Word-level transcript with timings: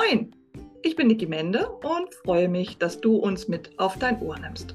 Moin, 0.00 0.34
ich 0.82 0.96
bin 0.96 1.08
Niki 1.08 1.26
Mende 1.26 1.68
und 1.68 2.14
freue 2.24 2.48
mich, 2.48 2.78
dass 2.78 3.02
du 3.02 3.16
uns 3.16 3.48
mit 3.48 3.78
auf 3.78 3.98
dein 3.98 4.18
Ohr 4.22 4.38
nimmst. 4.38 4.74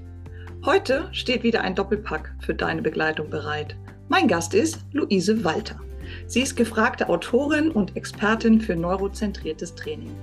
Heute 0.63 1.09
steht 1.13 1.41
wieder 1.41 1.61
ein 1.61 1.73
Doppelpack 1.73 2.35
für 2.41 2.53
deine 2.53 2.83
Begleitung 2.83 3.31
bereit. 3.31 3.75
Mein 4.07 4.27
Gast 4.27 4.53
ist 4.53 4.85
Luise 4.91 5.43
Walter. 5.43 5.79
Sie 6.27 6.41
ist 6.41 6.55
gefragte 6.55 7.09
Autorin 7.09 7.71
und 7.71 7.97
Expertin 7.97 8.61
für 8.61 8.75
neurozentriertes 8.75 9.73
Training. 9.73 10.15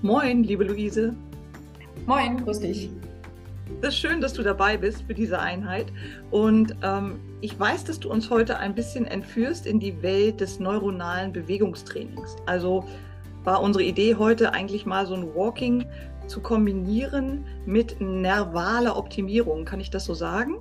Moin, 0.00 0.42
liebe 0.42 0.64
Luise. 0.64 1.14
Moin, 2.06 2.42
grüß 2.42 2.60
dich. 2.60 2.88
Es 3.82 3.88
ist 3.88 3.98
schön, 3.98 4.22
dass 4.22 4.32
du 4.32 4.42
dabei 4.42 4.78
bist 4.78 5.02
für 5.02 5.14
diese 5.14 5.38
Einheit. 5.38 5.92
Und 6.30 6.74
ähm, 6.82 7.20
ich 7.42 7.60
weiß, 7.60 7.84
dass 7.84 8.00
du 8.00 8.10
uns 8.10 8.30
heute 8.30 8.58
ein 8.58 8.74
bisschen 8.74 9.06
entführst 9.06 9.66
in 9.66 9.80
die 9.80 10.00
Welt 10.02 10.40
des 10.40 10.60
neuronalen 10.60 11.30
Bewegungstrainings. 11.30 12.36
Also 12.46 12.86
war 13.44 13.62
unsere 13.62 13.84
Idee 13.84 14.16
heute 14.16 14.52
eigentlich 14.52 14.86
mal 14.86 15.06
so 15.06 15.14
ein 15.14 15.34
Walking 15.34 15.84
zu 16.26 16.40
kombinieren 16.40 17.44
mit 17.66 18.00
nervaler 18.00 18.96
Optimierung. 18.96 19.64
Kann 19.64 19.80
ich 19.80 19.90
das 19.90 20.04
so 20.04 20.14
sagen? 20.14 20.58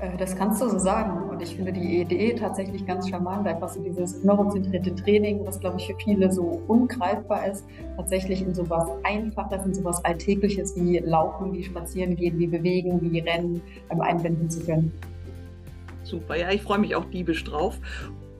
Äh, 0.00 0.16
das 0.16 0.34
kannst 0.34 0.60
du 0.60 0.68
so 0.68 0.78
sagen. 0.78 1.28
Und 1.28 1.40
ich 1.42 1.54
finde 1.54 1.72
die 1.72 2.00
Idee 2.00 2.34
tatsächlich 2.34 2.86
ganz 2.86 3.08
charmant. 3.08 3.46
Einfach 3.46 3.68
so 3.68 3.80
dieses 3.82 4.24
neurozentrierte 4.24 4.94
Training, 4.94 5.40
was, 5.44 5.60
glaube 5.60 5.78
ich, 5.78 5.86
für 5.86 5.96
viele 6.02 6.32
so 6.32 6.62
ungreifbar 6.66 7.46
ist, 7.46 7.64
tatsächlich 7.96 8.42
in 8.42 8.54
sowas 8.54 8.88
Einfaches, 9.04 9.64
in 9.64 9.74
sowas 9.74 10.04
Alltägliches 10.04 10.74
wie 10.76 10.98
Laufen, 10.98 11.52
wie 11.52 11.62
Spazieren 11.62 12.16
gehen, 12.16 12.38
wie 12.38 12.46
Bewegen, 12.46 13.00
wie 13.00 13.20
Rennen 13.20 13.62
einbinden 13.88 14.50
zu 14.50 14.60
können. 14.64 14.92
Super, 16.02 16.36
ja, 16.36 16.50
ich 16.50 16.62
freue 16.62 16.78
mich 16.78 16.96
auch 16.96 17.04
diebisch 17.04 17.44
drauf. 17.44 17.78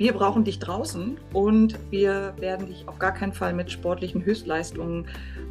Wir 0.01 0.15
brauchen 0.15 0.45
dich 0.45 0.59
draußen 0.59 1.19
und 1.35 1.79
wir 1.91 2.33
werden 2.39 2.69
dich 2.69 2.89
auf 2.89 2.99
gar 2.99 3.13
keinen 3.13 3.35
Fall 3.35 3.53
mit 3.53 3.71
sportlichen 3.71 4.25
Höchstleistungen 4.25 5.07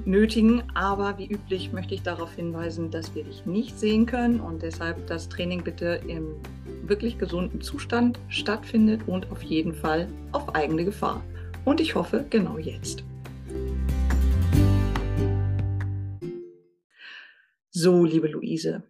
nötigen. 0.06 0.64
Aber 0.73 1.19
wie 1.19 1.28
üblich 1.28 1.72
möchte 1.72 1.94
ich 1.94 2.02
darauf 2.02 2.33
hinweisen, 2.33 2.89
dass 2.89 3.14
wir 3.14 3.25
dich 3.25 3.45
nicht 3.45 3.78
sehen 3.78 4.08
können 4.08 4.39
und 4.39 4.64
deshalb 4.64 5.06
das 5.06 5.30
Training 5.30 5.64
bitte 5.64 6.02
im 6.08 6.33
wirklich 6.81 7.19
gesunden 7.19 7.61
Zustand 7.61 8.17
stattfindet 8.28 9.02
und 9.06 9.31
auf 9.31 9.44
jeden 9.44 9.75
Fall 9.75 10.08
auf 10.31 10.56
eigene 10.56 10.84
Gefahr. 10.84 11.23
Und 11.63 11.80
ich 11.80 11.94
hoffe, 11.94 12.25
genau 12.28 12.58
jetzt. 12.58 13.03
So, 17.69 18.03
liebe 18.03 18.30
Luise, 18.30 18.81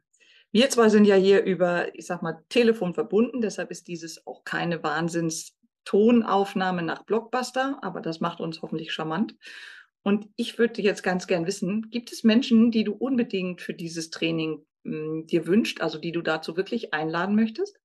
wir 0.52 0.70
zwei 0.70 0.90
sind 0.90 1.06
ja 1.06 1.16
hier 1.16 1.44
über, 1.44 1.96
ich 1.96 2.06
sag 2.06 2.22
mal, 2.22 2.44
Telefon 2.50 2.94
verbunden, 2.94 3.42
deshalb 3.42 3.72
ist 3.72 3.88
dieses 3.88 4.26
auch 4.26 4.44
keine 4.44 4.84
Wahnsinns-Tonaufnahme 4.84 6.82
nach 6.82 7.04
Blockbuster, 7.04 7.78
aber 7.82 8.02
das 8.02 8.20
macht 8.20 8.40
uns 8.40 8.62
hoffentlich 8.62 8.92
charmant. 8.92 9.36
Und 10.02 10.28
ich 10.38 10.58
würde 10.58 10.82
jetzt 10.82 11.04
ganz 11.04 11.28
gern 11.28 11.46
wissen, 11.46 11.90
gibt 11.90 12.12
es 12.12 12.24
Menschen, 12.24 12.72
die 12.72 12.84
du 12.84 12.94
unbedingt 12.94 13.62
für 13.62 13.74
dieses 13.74 14.10
Training 14.10 14.66
mh, 14.84 14.96
hm, 14.96 15.28
dir 15.28 15.46
wünscht, 15.46 15.82
also 15.82 16.00
die 16.00 16.12
du 16.12 16.22
dazu 16.22 16.58
wirklich 16.58 16.94
einladen 16.94 17.36
möchtest? 17.36 17.80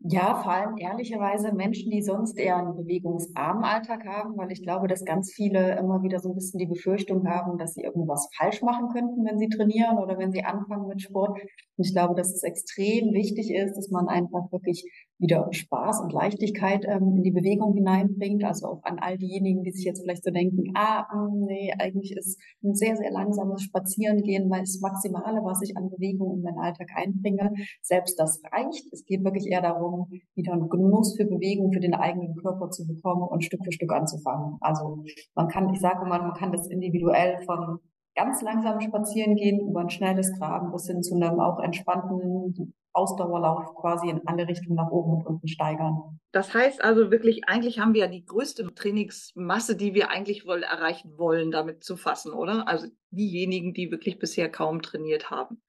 Ja, 0.00 0.34
vor 0.34 0.52
allem 0.52 0.76
ehrlicherweise 0.76 1.52
Menschen, 1.52 1.90
die 1.90 2.02
sonst 2.02 2.36
eher 2.38 2.56
einen 2.56 2.76
bewegungsarmen 2.76 3.64
Alltag 3.64 4.04
haben, 4.06 4.36
weil 4.36 4.52
ich 4.52 4.62
glaube, 4.62 4.86
dass 4.86 5.04
ganz 5.04 5.32
viele 5.32 5.78
immer 5.78 6.02
wieder 6.02 6.18
so 6.20 6.28
ein 6.28 6.34
bisschen 6.34 6.58
die 6.58 6.66
Befürchtung 6.66 7.26
haben, 7.26 7.56
dass 7.56 7.72
sie 7.74 7.82
irgendwas 7.82 8.28
falsch 8.36 8.60
machen 8.60 8.88
könnten, 8.92 9.24
wenn 9.24 9.38
sie 9.38 9.48
trainieren 9.48 9.96
oder 9.98 10.18
wenn 10.18 10.30
sie 10.30 10.44
anfangen 10.44 10.88
mit 10.88 11.00
Sport. 11.00 11.40
Und 11.40 11.86
ich 11.86 11.92
glaube, 11.94 12.14
dass 12.14 12.34
es 12.34 12.42
extrem 12.42 13.14
wichtig 13.14 13.50
ist, 13.50 13.76
dass 13.76 13.88
man 13.90 14.08
einfach 14.08 14.52
wirklich 14.52 14.84
wieder 15.24 15.48
Spaß 15.50 16.00
und 16.02 16.12
Leichtigkeit 16.12 16.84
ähm, 16.86 17.16
in 17.16 17.22
die 17.22 17.30
Bewegung 17.30 17.72
hineinbringt. 17.72 18.44
Also 18.44 18.68
auch 18.68 18.84
an 18.84 18.98
all 18.98 19.16
diejenigen, 19.16 19.62
die 19.62 19.72
sich 19.72 19.84
jetzt 19.84 20.02
vielleicht 20.02 20.22
so 20.22 20.30
denken, 20.30 20.72
ah, 20.74 21.06
hm, 21.10 21.40
nee, 21.46 21.72
eigentlich 21.78 22.14
ist 22.14 22.38
ein 22.62 22.74
sehr, 22.74 22.94
sehr 22.96 23.10
langsames 23.10 23.62
Spazierengehen 23.62 24.50
weil 24.50 24.60
das 24.60 24.80
Maximale, 24.80 25.40
was 25.42 25.62
ich 25.62 25.76
an 25.76 25.90
Bewegung 25.90 26.36
in 26.36 26.42
meinen 26.42 26.58
Alltag 26.58 26.88
einbringe. 26.94 27.52
Selbst 27.80 28.18
das 28.20 28.42
reicht. 28.52 28.92
Es 28.92 29.04
geht 29.04 29.24
wirklich 29.24 29.46
eher 29.46 29.62
darum, 29.62 30.10
wieder 30.34 30.52
einen 30.52 30.68
Genuss 30.68 31.16
für 31.16 31.24
Bewegung, 31.24 31.72
für 31.72 31.80
den 31.80 31.94
eigenen 31.94 32.36
Körper 32.36 32.70
zu 32.70 32.86
bekommen 32.86 33.26
und 33.26 33.44
Stück 33.44 33.64
für 33.64 33.72
Stück 33.72 33.92
anzufangen. 33.92 34.58
Also 34.60 35.04
man 35.34 35.48
kann, 35.48 35.72
ich 35.72 35.80
sage 35.80 36.06
mal, 36.06 36.20
man 36.20 36.34
kann 36.34 36.52
das 36.52 36.66
individuell 36.68 37.38
von 37.46 37.78
ganz 38.14 38.42
langsam 38.42 38.80
spazieren 38.80 39.34
gehen, 39.36 39.68
über 39.68 39.80
ein 39.80 39.90
schnelles 39.90 40.32
Graben 40.38 40.70
bis 40.70 40.86
hin 40.86 41.02
zu 41.02 41.14
einem 41.14 41.40
auch 41.40 41.58
entspannten 41.60 42.74
Ausdauerlauf 42.94 43.74
quasi 43.74 44.08
in 44.08 44.26
alle 44.26 44.48
Richtungen 44.48 44.76
nach 44.76 44.90
oben 44.90 45.18
und 45.18 45.26
unten 45.26 45.48
steigern. 45.48 46.20
Das 46.32 46.54
heißt 46.54 46.82
also 46.82 47.10
wirklich, 47.10 47.48
eigentlich 47.48 47.80
haben 47.80 47.92
wir 47.92 48.02
ja 48.02 48.08
die 48.08 48.24
größte 48.24 48.74
Trainingsmasse, 48.74 49.76
die 49.76 49.94
wir 49.94 50.10
eigentlich 50.10 50.46
wohl 50.46 50.62
erreichen 50.62 51.18
wollen, 51.18 51.50
damit 51.50 51.84
zu 51.84 51.96
fassen, 51.96 52.32
oder? 52.32 52.66
Also 52.68 52.86
diejenigen, 53.10 53.74
die 53.74 53.90
wirklich 53.90 54.18
bisher 54.18 54.50
kaum 54.50 54.80
trainiert 54.80 55.30
haben. 55.30 55.60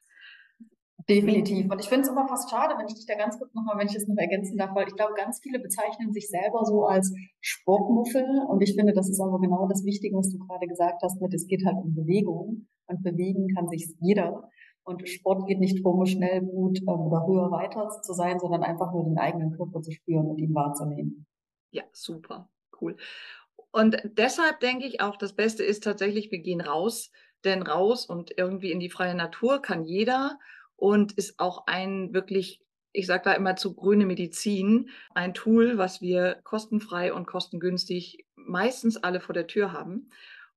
Definitiv. 1.07 1.69
Und 1.69 1.79
ich 1.79 1.87
finde 1.87 2.03
es 2.03 2.09
immer 2.09 2.27
fast 2.27 2.49
schade, 2.49 2.73
wenn 2.79 2.87
ich 2.87 2.95
dich 2.95 3.05
da 3.05 3.15
ganz 3.15 3.37
kurz 3.37 3.53
nochmal, 3.53 3.77
wenn 3.77 3.87
ich 3.87 3.93
das 3.93 4.07
noch 4.07 4.17
ergänzen 4.17 4.57
darf, 4.57 4.73
weil 4.73 4.87
ich 4.87 4.95
glaube, 4.95 5.13
ganz 5.13 5.39
viele 5.39 5.59
bezeichnen 5.59 6.11
sich 6.13 6.27
selber 6.29 6.65
so 6.65 6.85
als 6.85 7.13
Sportmuffel. 7.41 8.25
Und 8.47 8.61
ich 8.61 8.73
finde, 8.73 8.93
das 8.93 9.09
ist 9.09 9.21
aber 9.21 9.39
genau 9.39 9.67
das 9.67 9.83
Wichtige, 9.83 10.17
was 10.17 10.31
du 10.31 10.39
gerade 10.39 10.65
gesagt 10.65 11.01
hast, 11.03 11.21
mit 11.21 11.33
es 11.33 11.45
geht 11.45 11.63
halt 11.63 11.77
um 11.77 11.93
Bewegung. 11.93 12.67
Und 12.87 13.03
bewegen 13.03 13.47
kann 13.55 13.67
sich 13.67 13.95
jeder. 13.99 14.49
Und 14.85 15.09
Sport 15.09 15.47
geht 15.47 15.59
nicht 15.59 15.83
darum, 15.83 16.05
schnell, 16.05 16.41
gut 16.41 16.79
ähm, 16.81 16.87
oder 16.87 17.25
höher 17.25 17.51
weiter 17.51 17.89
zu 18.01 18.13
sein, 18.13 18.39
sondern 18.39 18.63
einfach 18.63 18.93
nur 18.93 19.03
den 19.03 19.17
eigenen 19.17 19.51
Körper 19.51 19.81
zu 19.81 19.91
spüren 19.91 20.27
und 20.27 20.37
ihn 20.37 20.53
wahrzunehmen. 20.53 21.25
Ja, 21.71 21.83
super, 21.91 22.49
cool. 22.79 22.95
Und 23.71 23.97
deshalb 24.03 24.59
denke 24.59 24.85
ich 24.85 25.01
auch, 25.01 25.17
das 25.17 25.33
Beste 25.33 25.63
ist 25.63 25.83
tatsächlich, 25.83 26.31
wir 26.31 26.39
gehen 26.39 26.61
raus, 26.61 27.11
denn 27.43 27.63
raus 27.63 28.05
und 28.05 28.31
irgendwie 28.37 28.71
in 28.71 28.79
die 28.79 28.91
freie 28.91 29.15
Natur 29.15 29.61
kann 29.61 29.83
jeder 29.83 30.39
und 30.75 31.13
ist 31.13 31.39
auch 31.39 31.65
ein 31.65 32.13
wirklich, 32.13 32.61
ich 32.91 33.07
sage 33.07 33.23
da 33.25 33.33
immer 33.33 33.55
zu 33.55 33.73
grüne 33.73 34.05
Medizin, 34.05 34.89
ein 35.13 35.33
Tool, 35.33 35.77
was 35.77 35.99
wir 35.99 36.35
kostenfrei 36.43 37.11
und 37.11 37.25
kostengünstig 37.25 38.25
meistens 38.35 38.97
alle 38.97 39.19
vor 39.19 39.33
der 39.33 39.47
Tür 39.47 39.73
haben. 39.73 40.09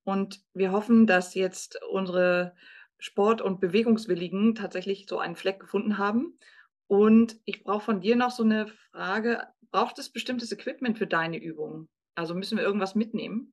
Und 0.05 0.43
wir 0.55 0.73
hoffen, 0.73 1.07
dass 1.07 1.35
jetzt 1.35 1.81
unsere 1.91 2.55
Sport- 2.99 3.43
und 3.43 3.61
Bewegungswilligen 3.61 4.55
tatsächlich 4.55 5.07
so 5.09 5.19
einen 5.19 5.37
Fleck 5.37 5.61
gefunden 5.61 5.99
haben. 5.99 6.39
Und 6.87 7.39
ich 7.45 7.63
brauche 7.63 7.85
von 7.85 8.01
dir 8.01 8.17
noch 8.17 8.31
so 8.31 8.43
eine 8.43 8.67
Frage. 8.93 9.43
Braucht 9.71 9.99
es 9.99 10.11
bestimmtes 10.11 10.53
Equipment 10.53 10.99
für 10.99 11.07
deine 11.07 11.37
Übungen? 11.37 11.89
Also 12.15 12.35
müssen 12.35 12.59
wir 12.59 12.65
irgendwas 12.65 12.95
mitnehmen? 12.95 13.53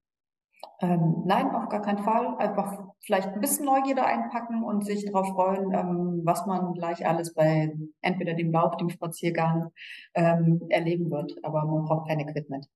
Ähm, 0.81 1.23
nein, 1.25 1.49
auf 1.51 1.69
gar 1.69 1.81
keinen 1.81 2.03
Fall. 2.03 2.35
Einfach 2.37 2.93
vielleicht 3.01 3.27
ein 3.29 3.41
bisschen 3.41 3.65
Neugierde 3.65 4.05
einpacken 4.05 4.63
und 4.63 4.85
sich 4.85 5.05
darauf 5.05 5.27
freuen, 5.27 5.73
ähm, 5.73 6.21
was 6.23 6.45
man 6.45 6.73
gleich 6.73 7.05
alles 7.05 7.33
bei 7.33 7.75
entweder 8.01 8.33
dem 8.33 8.51
Lauf, 8.51 8.77
dem 8.77 8.89
Spaziergang 8.89 9.71
ähm, 10.13 10.65
erleben 10.69 11.11
wird. 11.11 11.35
Aber 11.43 11.65
man 11.65 11.85
braucht 11.85 12.07
kein 12.07 12.19
Equipment. 12.19 12.67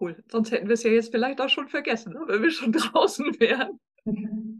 Cool. 0.00 0.22
Sonst 0.28 0.52
hätten 0.52 0.68
wir 0.68 0.74
es 0.74 0.82
ja 0.82 0.90
jetzt 0.90 1.10
vielleicht 1.10 1.40
auch 1.40 1.48
schon 1.48 1.68
vergessen, 1.68 2.12
ne, 2.12 2.20
wenn 2.26 2.42
wir 2.42 2.50
schon 2.50 2.72
draußen 2.72 3.38
wären. 3.40 3.80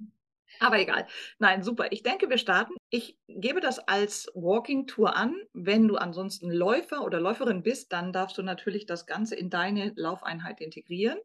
Aber 0.61 0.79
egal. 0.79 1.07
Nein, 1.39 1.63
super. 1.63 1.87
Ich 1.91 2.03
denke, 2.03 2.31
wir 2.31 2.39
starten. 2.39 2.75
Ich 2.91 3.19
gebe 3.29 3.61
das 3.61 3.79
als 3.79 4.31
Walking 4.35 4.87
Tour 4.87 5.17
an. 5.17 5.35
Wenn 5.53 5.89
du 5.89 5.97
ansonsten 5.97 6.51
Läufer 6.51 7.05
oder 7.05 7.21
Läuferin 7.21 7.63
bist, 7.63 7.93
dann 7.93 8.13
darfst 8.13 8.39
du 8.39 8.43
natürlich 8.43 8.87
das 8.87 9.07
Ganze 9.07 9.35
in 9.35 9.51
deine 9.51 9.93
Laufeinheit 9.97 10.61
integrieren. 10.61 11.19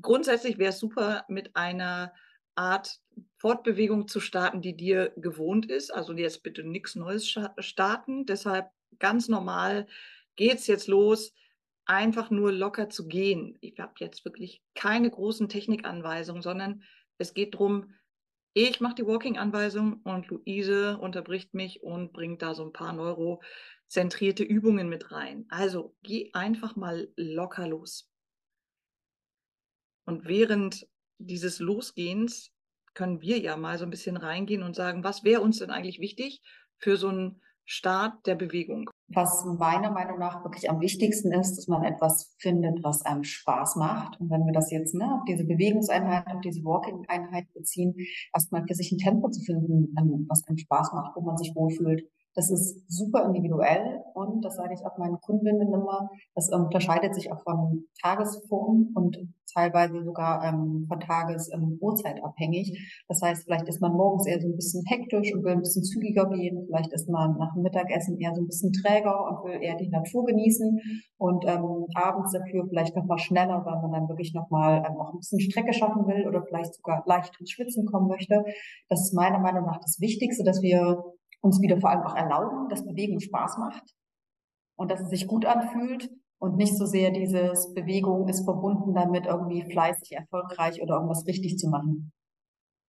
Grundsätzlich 0.00 0.58
wäre 0.58 0.70
es 0.70 0.78
super, 0.78 1.24
mit 1.28 1.54
einer 1.56 2.12
Art 2.54 3.00
Fortbewegung 3.38 4.08
zu 4.08 4.20
starten, 4.20 4.60
die 4.62 4.76
dir 4.76 5.12
gewohnt 5.16 5.70
ist. 5.70 5.92
Also 5.92 6.12
jetzt 6.12 6.42
bitte 6.42 6.64
nichts 6.64 6.94
Neues 6.94 7.28
starten. 7.58 8.26
Deshalb 8.26 8.70
ganz 8.98 9.28
normal 9.28 9.86
geht 10.36 10.58
es 10.58 10.66
jetzt 10.66 10.88
los, 10.88 11.34
einfach 11.84 12.30
nur 12.30 12.52
locker 12.52 12.88
zu 12.88 13.08
gehen. 13.08 13.58
Ich 13.60 13.78
habe 13.80 13.94
jetzt 13.98 14.24
wirklich 14.24 14.62
keine 14.74 15.10
großen 15.10 15.48
Technikanweisungen, 15.48 16.42
sondern 16.42 16.82
es 17.18 17.34
geht 17.34 17.54
darum, 17.54 17.94
ich 18.54 18.80
mache 18.80 18.96
die 18.96 19.06
Walking-Anweisung 19.06 20.02
und 20.02 20.28
Luise 20.28 20.98
unterbricht 20.98 21.54
mich 21.54 21.82
und 21.82 22.12
bringt 22.12 22.42
da 22.42 22.54
so 22.54 22.64
ein 22.64 22.72
paar 22.72 22.92
neurozentrierte 22.92 24.42
Übungen 24.42 24.88
mit 24.88 25.10
rein. 25.10 25.46
Also 25.48 25.96
geh 26.02 26.30
einfach 26.34 26.76
mal 26.76 27.08
locker 27.16 27.66
los. 27.66 28.10
Und 30.04 30.26
während 30.26 30.86
dieses 31.18 31.60
Losgehens 31.60 32.52
können 32.94 33.22
wir 33.22 33.38
ja 33.38 33.56
mal 33.56 33.78
so 33.78 33.84
ein 33.84 33.90
bisschen 33.90 34.16
reingehen 34.16 34.62
und 34.62 34.76
sagen, 34.76 35.04
was 35.04 35.24
wäre 35.24 35.40
uns 35.40 35.58
denn 35.58 35.70
eigentlich 35.70 36.00
wichtig 36.00 36.42
für 36.76 36.96
so 36.96 37.08
einen 37.08 37.40
Start 37.64 38.26
der 38.26 38.34
Bewegung? 38.34 38.90
Was 39.08 39.44
meiner 39.44 39.90
Meinung 39.90 40.18
nach 40.18 40.42
wirklich 40.44 40.68
am 40.70 40.80
wichtigsten 40.80 41.32
ist, 41.32 41.56
dass 41.56 41.68
man 41.68 41.84
etwas 41.84 42.34
findet, 42.38 42.82
was 42.82 43.02
einem 43.02 43.24
Spaß 43.24 43.76
macht. 43.76 44.20
Und 44.20 44.30
wenn 44.30 44.44
wir 44.46 44.52
das 44.52 44.70
jetzt 44.70 44.94
ne, 44.94 45.04
auf 45.14 45.24
diese 45.26 45.44
Bewegungseinheit, 45.44 46.26
auf 46.26 46.40
diese 46.40 46.64
Walking-Einheit 46.64 47.52
beziehen, 47.52 47.94
erstmal 48.34 48.66
für 48.66 48.74
sich 48.74 48.90
ein 48.92 48.98
Tempo 48.98 49.28
zu 49.28 49.42
finden, 49.42 49.94
ähm, 49.98 50.26
was 50.28 50.46
einem 50.48 50.58
Spaß 50.58 50.92
macht, 50.92 51.14
wo 51.16 51.20
man 51.20 51.36
sich 51.36 51.54
wohlfühlt. 51.54 52.08
Das 52.34 52.50
ist 52.50 52.82
super 52.88 53.24
individuell 53.26 54.00
und 54.14 54.44
das 54.44 54.56
sage 54.56 54.74
ich 54.74 54.84
auch 54.86 54.96
meinen 54.98 55.18
Kundinnen 55.20 55.72
immer, 55.72 56.08
das 56.34 56.50
unterscheidet 56.50 57.14
sich 57.14 57.30
auch 57.30 57.42
von 57.42 57.84
Tagesform 58.02 58.90
und 58.94 59.16
teilweise 59.54 60.02
sogar 60.02 60.44
ähm, 60.44 60.86
von 60.88 60.98
und 61.62 61.78
Uhrzeit 61.80 62.22
abhängig. 62.22 62.72
Das 63.08 63.20
heißt, 63.22 63.44
vielleicht 63.44 63.68
ist 63.68 63.80
man 63.80 63.92
morgens 63.92 64.26
eher 64.26 64.40
so 64.40 64.48
ein 64.48 64.56
bisschen 64.56 64.82
hektisch 64.86 65.34
und 65.34 65.44
will 65.44 65.52
ein 65.52 65.60
bisschen 65.60 65.84
zügiger 65.84 66.28
gehen. 66.30 66.64
Vielleicht 66.66 66.92
ist 66.92 67.08
man 67.08 67.36
nach 67.38 67.52
dem 67.54 67.62
Mittagessen 67.62 68.18
eher 68.18 68.34
so 68.34 68.42
ein 68.42 68.46
bisschen 68.46 68.72
träger 68.72 69.14
und 69.28 69.44
will 69.44 69.62
eher 69.62 69.76
die 69.76 69.88
Natur 69.88 70.24
genießen 70.24 70.80
und 71.18 71.44
ähm, 71.46 71.86
abends 71.94 72.32
dafür 72.32 72.66
vielleicht 72.68 72.96
nochmal 72.96 73.18
schneller, 73.18 73.62
weil 73.64 73.82
man 73.82 73.92
dann 73.92 74.08
wirklich 74.08 74.32
nochmal 74.34 74.82
ähm, 74.86 74.96
auch 74.98 75.12
ein 75.12 75.18
bisschen 75.18 75.40
Strecke 75.40 75.72
schaffen 75.72 76.06
will 76.06 76.26
oder 76.26 76.42
vielleicht 76.42 76.74
sogar 76.74 77.02
leicht 77.06 77.38
ins 77.38 77.50
Schwitzen 77.50 77.86
kommen 77.86 78.08
möchte. 78.08 78.44
Das 78.88 79.02
ist 79.02 79.14
meiner 79.14 79.38
Meinung 79.38 79.66
nach 79.66 79.80
das 79.80 80.00
Wichtigste, 80.00 80.44
dass 80.44 80.62
wir 80.62 81.02
uns 81.42 81.60
wieder 81.60 81.78
vor 81.80 81.90
allem 81.90 82.02
auch 82.02 82.16
erlauben, 82.16 82.68
dass 82.68 82.86
Bewegung 82.86 83.20
Spaß 83.20 83.58
macht 83.58 83.94
und 84.76 84.90
dass 84.90 85.00
es 85.00 85.10
sich 85.10 85.26
gut 85.26 85.44
anfühlt 85.44 86.08
und 86.38 86.56
nicht 86.56 86.76
so 86.76 86.86
sehr 86.86 87.10
dieses 87.10 87.72
Bewegung 87.74 88.28
ist 88.28 88.44
verbunden 88.44 88.94
damit, 88.94 89.26
irgendwie 89.26 89.62
fleißig, 89.70 90.12
erfolgreich 90.12 90.80
oder 90.82 90.94
irgendwas 90.94 91.26
richtig 91.26 91.58
zu 91.58 91.68
machen. 91.68 92.12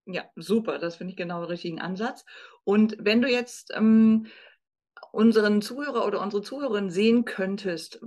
Ja, 0.05 0.23
super. 0.35 0.79
Das 0.79 0.95
finde 0.95 1.11
ich 1.11 1.17
genau 1.17 1.39
den 1.41 1.49
richtigen 1.49 1.79
Ansatz. 1.79 2.25
Und 2.63 2.97
wenn 2.99 3.21
du 3.21 3.29
jetzt 3.29 3.71
ähm, 3.75 4.27
unseren 5.11 5.61
Zuhörer 5.61 6.05
oder 6.05 6.21
unsere 6.21 6.41
Zuhörerin 6.41 6.89
sehen 6.89 7.25
könntest, 7.25 8.01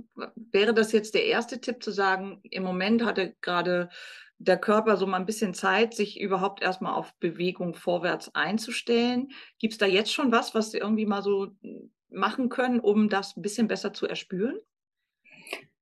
wäre 0.51 0.73
das 0.73 0.91
jetzt 0.91 1.15
der 1.15 1.25
erste 1.25 1.59
Tipp 1.59 1.81
zu 1.81 1.91
sagen, 1.91 2.39
im 2.43 2.63
Moment 2.63 3.03
hatte 3.05 3.35
gerade 3.41 3.89
der 4.39 4.57
Körper 4.57 4.97
so 4.97 5.07
mal 5.07 5.17
ein 5.17 5.25
bisschen 5.25 5.53
Zeit, 5.53 5.93
sich 5.93 6.19
überhaupt 6.19 6.61
erstmal 6.61 6.93
auf 6.93 7.13
Bewegung 7.19 7.73
vorwärts 7.73 8.33
einzustellen. 8.35 9.29
Gibt 9.59 9.73
es 9.73 9.79
da 9.79 9.85
jetzt 9.85 10.13
schon 10.13 10.31
was, 10.31 10.53
was 10.53 10.71
Sie 10.71 10.77
irgendwie 10.77 11.05
mal 11.05 11.21
so 11.21 11.47
hm, 11.61 11.91
machen 12.09 12.49
können, 12.49 12.79
um 12.79 13.09
das 13.09 13.35
ein 13.35 13.41
bisschen 13.41 13.67
besser 13.67 13.93
zu 13.93 14.07
erspüren? 14.07 14.57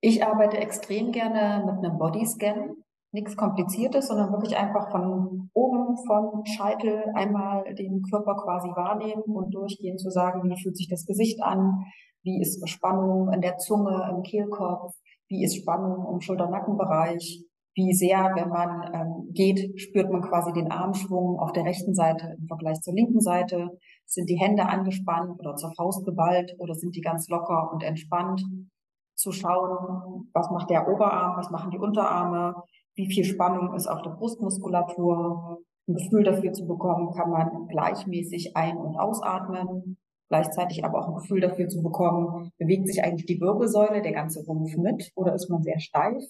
Ich 0.01 0.23
arbeite 0.23 0.57
extrem 0.57 1.11
gerne 1.11 1.65
mit 1.65 1.83
einem 1.83 1.97
Bodyscan. 1.97 2.75
Nichts 3.11 3.37
Kompliziertes, 3.37 4.07
sondern 4.07 4.31
wirklich 4.31 4.57
einfach 4.57 4.91
von 4.91 5.49
oben 5.53 5.95
vom 6.05 6.45
Scheitel 6.45 7.01
einmal 7.13 7.63
den 7.75 8.01
Körper 8.03 8.35
quasi 8.35 8.67
wahrnehmen 8.69 9.23
und 9.23 9.55
durchgehen 9.55 9.97
zu 9.97 10.09
sagen, 10.09 10.43
wie 10.43 10.61
fühlt 10.61 10.75
sich 10.75 10.89
das 10.89 11.05
Gesicht 11.05 11.41
an, 11.41 11.85
wie 12.23 12.41
ist 12.41 12.67
Spannung 12.67 13.31
in 13.31 13.39
der 13.39 13.57
Zunge, 13.57 14.05
im 14.11 14.21
Kehlkopf, 14.23 14.95
wie 15.29 15.45
ist 15.45 15.55
Spannung 15.55 16.13
im 16.13 16.19
Schulter-Nackenbereich, 16.19 17.44
wie 17.75 17.93
sehr, 17.93 18.31
wenn 18.35 18.49
man 18.49 18.89
ähm, 18.93 19.33
geht, 19.33 19.79
spürt 19.79 20.09
man 20.09 20.21
quasi 20.21 20.53
den 20.53 20.71
Armschwung 20.71 21.39
auf 21.39 21.51
der 21.51 21.65
rechten 21.65 21.93
Seite 21.93 22.37
im 22.39 22.47
Vergleich 22.47 22.79
zur 22.81 22.93
linken 22.93 23.19
Seite. 23.19 23.69
Sind 24.05 24.29
die 24.29 24.39
Hände 24.39 24.65
angespannt 24.65 25.37
oder 25.39 25.55
zur 25.57 25.73
Faust 25.75 26.05
geballt 26.05 26.55
oder 26.57 26.73
sind 26.73 26.95
die 26.95 27.01
ganz 27.01 27.27
locker 27.27 27.71
und 27.73 27.83
entspannt? 27.83 28.41
Zu 29.15 29.31
schauen, 29.31 30.29
was 30.33 30.49
macht 30.51 30.69
der 30.69 30.87
Oberarm, 30.87 31.37
was 31.37 31.49
machen 31.49 31.71
die 31.71 31.77
Unterarme, 31.77 32.55
wie 32.95 33.11
viel 33.11 33.25
Spannung 33.25 33.73
ist 33.73 33.87
auf 33.87 34.01
der 34.01 34.11
Brustmuskulatur. 34.11 35.59
Ein 35.87 35.95
Gefühl 35.95 36.23
dafür 36.23 36.53
zu 36.53 36.65
bekommen, 36.65 37.13
kann 37.13 37.29
man 37.29 37.67
gleichmäßig 37.67 38.55
ein- 38.55 38.77
und 38.77 38.97
ausatmen. 38.97 39.97
Gleichzeitig 40.29 40.83
aber 40.83 40.99
auch 40.99 41.09
ein 41.09 41.15
Gefühl 41.15 41.41
dafür 41.41 41.67
zu 41.67 41.83
bekommen, 41.83 42.51
bewegt 42.57 42.87
sich 42.87 43.03
eigentlich 43.03 43.25
die 43.27 43.39
Wirbelsäule, 43.39 44.01
der 44.01 44.13
ganze 44.13 44.43
Rumpf 44.45 44.75
mit 44.77 45.11
oder 45.15 45.35
ist 45.35 45.49
man 45.49 45.61
sehr 45.61 45.79
steif? 45.79 46.23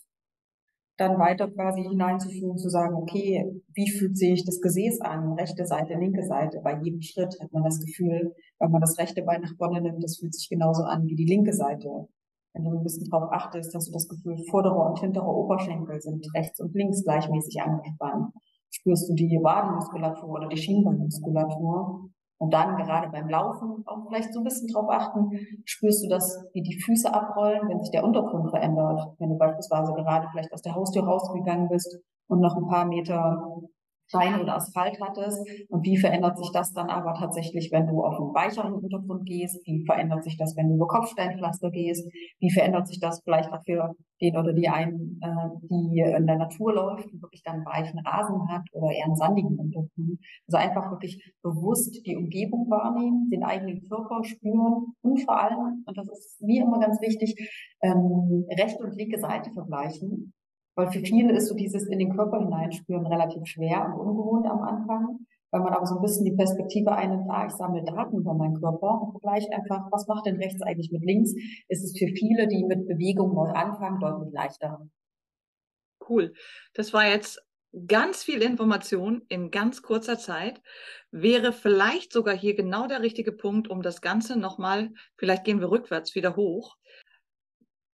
Dann 0.97 1.19
weiter 1.19 1.49
quasi 1.49 1.83
hineinzuführen, 1.83 2.57
zu 2.57 2.69
sagen, 2.69 2.95
okay, 2.95 3.45
wie 3.73 3.89
fühlt 3.89 4.17
sich 4.17 4.45
das 4.45 4.61
Gesäß 4.61 5.01
an, 5.01 5.33
rechte 5.33 5.65
Seite, 5.65 5.95
linke 5.95 6.23
Seite. 6.23 6.61
Bei 6.63 6.79
jedem 6.81 7.01
Schritt 7.01 7.37
hat 7.41 7.51
man 7.51 7.63
das 7.63 7.79
Gefühl, 7.79 8.33
wenn 8.59 8.71
man 8.71 8.81
das 8.81 8.97
rechte 8.97 9.21
Bein 9.23 9.41
nach 9.41 9.55
vorne 9.57 9.81
nimmt, 9.81 10.03
das 10.03 10.17
fühlt 10.17 10.33
sich 10.33 10.49
genauso 10.49 10.83
an 10.83 11.05
wie 11.07 11.15
die 11.15 11.25
linke 11.25 11.53
Seite. 11.53 12.07
Wenn 12.53 12.63
du 12.63 12.77
ein 12.77 12.83
bisschen 12.83 13.09
drauf 13.09 13.29
achtest, 13.31 13.75
hast 13.75 13.89
du 13.89 13.91
das 13.91 14.07
Gefühl, 14.07 14.37
vordere 14.49 14.75
und 14.75 14.99
hintere 14.99 15.27
Oberschenkel 15.27 16.01
sind 16.01 16.25
rechts 16.33 16.61
und 16.61 16.73
links 16.73 17.03
gleichmäßig 17.03 17.61
angespannt. 17.61 18.33
Spürst 18.69 19.09
du 19.09 19.13
die 19.13 19.39
Wadenmuskulatur 19.41 20.29
oder 20.29 20.47
die 20.47 20.57
Schienbeinmuskulatur? 20.57 22.09
Und 22.45 22.53
dann 22.53 22.77
gerade 22.77 23.09
beim 23.09 23.27
Laufen 23.27 23.81
auch 23.87 24.05
vielleicht 24.07 24.31
so 24.31 24.39
ein 24.39 24.43
bisschen 24.43 24.67
drauf 24.67 24.85
achten, 24.87 25.31
spürst 25.65 26.05
du 26.05 26.09
das, 26.09 26.45
wie 26.53 26.61
die 26.61 26.79
Füße 26.79 27.11
abrollen, 27.11 27.67
wenn 27.67 27.79
sich 27.79 27.89
der 27.89 28.03
Untergrund 28.03 28.51
verändert. 28.51 29.01
Wenn 29.17 29.29
du 29.29 29.35
beispielsweise 29.35 29.93
gerade 29.93 30.27
vielleicht 30.29 30.53
aus 30.53 30.61
der 30.61 30.75
Haustür 30.75 31.05
rausgegangen 31.05 31.69
bist 31.69 31.97
und 32.27 32.41
noch 32.41 32.55
ein 32.55 32.67
paar 32.67 32.85
Meter 32.85 33.41
Stein 34.07 34.41
oder 34.41 34.55
Asphalt 34.55 34.99
hattest. 35.01 35.39
Und 35.69 35.85
wie 35.85 35.97
verändert 35.97 36.37
sich 36.37 36.51
das 36.53 36.73
dann 36.73 36.89
aber 36.89 37.13
tatsächlich, 37.13 37.71
wenn 37.71 37.87
du 37.87 38.03
auf 38.03 38.19
einen 38.19 38.33
weicheren 38.33 38.73
Untergrund 38.73 39.25
gehst, 39.25 39.65
wie 39.65 39.85
verändert 39.85 40.23
sich 40.23 40.37
das, 40.37 40.55
wenn 40.55 40.69
du 40.69 40.75
über 40.75 40.87
Kopfsteinpflaster 40.87 41.71
gehst, 41.71 42.07
wie 42.39 42.51
verändert 42.51 42.87
sich 42.87 42.99
das 42.99 43.21
vielleicht 43.23 43.51
auch 43.51 43.63
für 43.65 43.95
den 44.21 44.37
oder 44.37 44.53
die 44.53 44.69
einen, 44.69 45.19
äh, 45.21 45.49
die 45.69 45.99
in 45.99 46.27
der 46.27 46.37
Natur 46.37 46.73
läuft 46.73 47.11
und 47.11 47.21
wirklich 47.21 47.43
dann 47.43 47.65
weichen 47.65 47.99
Rasen 47.99 48.47
hat 48.49 48.63
oder 48.71 48.91
eher 48.91 49.05
einen 49.05 49.15
sandigen 49.15 49.57
Untergrund. 49.57 50.19
Also 50.47 50.57
einfach 50.57 50.91
wirklich 50.91 51.33
bewusst 51.41 52.05
die 52.05 52.15
Umgebung 52.15 52.69
wahrnehmen, 52.69 53.29
den 53.29 53.43
eigenen 53.43 53.81
Körper 53.87 54.23
spüren 54.23 54.93
und 55.01 55.21
vor 55.21 55.41
allem, 55.41 55.83
und 55.85 55.97
das 55.97 56.07
ist 56.07 56.41
mir 56.41 56.63
immer 56.63 56.79
ganz 56.79 57.01
wichtig, 57.01 57.35
ähm, 57.81 58.45
rechte 58.57 58.83
und 58.83 58.95
linke 58.95 59.19
Seite 59.19 59.51
vergleichen 59.51 60.33
weil 60.75 60.91
für 60.91 60.99
viele 60.99 61.33
ist 61.33 61.47
so 61.47 61.55
dieses 61.55 61.87
in 61.87 61.99
den 61.99 62.15
Körper 62.15 62.39
hineinspüren 62.39 63.07
relativ 63.07 63.45
schwer 63.45 63.85
und 63.85 63.99
ungewohnt 63.99 64.45
am 64.47 64.61
Anfang. 64.61 65.19
Wenn 65.51 65.61
man 65.61 65.73
aber 65.73 65.85
so 65.85 65.95
ein 65.95 66.01
bisschen 66.01 66.25
die 66.25 66.35
Perspektive 66.35 66.91
einnimmt, 66.91 67.29
ah, 67.29 67.45
ich 67.45 67.53
sammle 67.53 67.83
Daten 67.83 68.17
über 68.17 68.33
meinen 68.33 68.59
Körper 68.59 69.01
und 69.01 69.11
vergleiche 69.11 69.51
einfach, 69.53 69.87
was 69.89 70.05
macht 70.07 70.25
denn 70.25 70.35
rechts 70.35 70.61
eigentlich 70.61 70.91
mit 70.91 71.03
links, 71.03 71.33
ist 71.69 71.83
es 71.83 71.97
für 71.97 72.07
viele, 72.07 72.47
die 72.47 72.65
mit 72.65 72.87
Bewegung 72.87 73.33
neu 73.33 73.49
anfangen, 73.51 74.01
deutlich 74.01 74.33
leichter. 74.33 74.85
Cool. 76.07 76.33
Das 76.73 76.93
war 76.93 77.07
jetzt 77.07 77.41
ganz 77.87 78.23
viel 78.23 78.41
Information 78.41 79.23
in 79.29 79.51
ganz 79.51 79.81
kurzer 79.81 80.17
Zeit. 80.17 80.61
Wäre 81.11 81.53
vielleicht 81.53 82.11
sogar 82.11 82.35
hier 82.35 82.55
genau 82.55 82.87
der 82.87 83.01
richtige 83.01 83.31
Punkt, 83.31 83.69
um 83.69 83.81
das 83.81 84.01
Ganze 84.01 84.37
nochmal, 84.37 84.91
vielleicht 85.17 85.45
gehen 85.45 85.59
wir 85.59 85.71
rückwärts 85.71 86.15
wieder 86.15 86.35
hoch, 86.35 86.75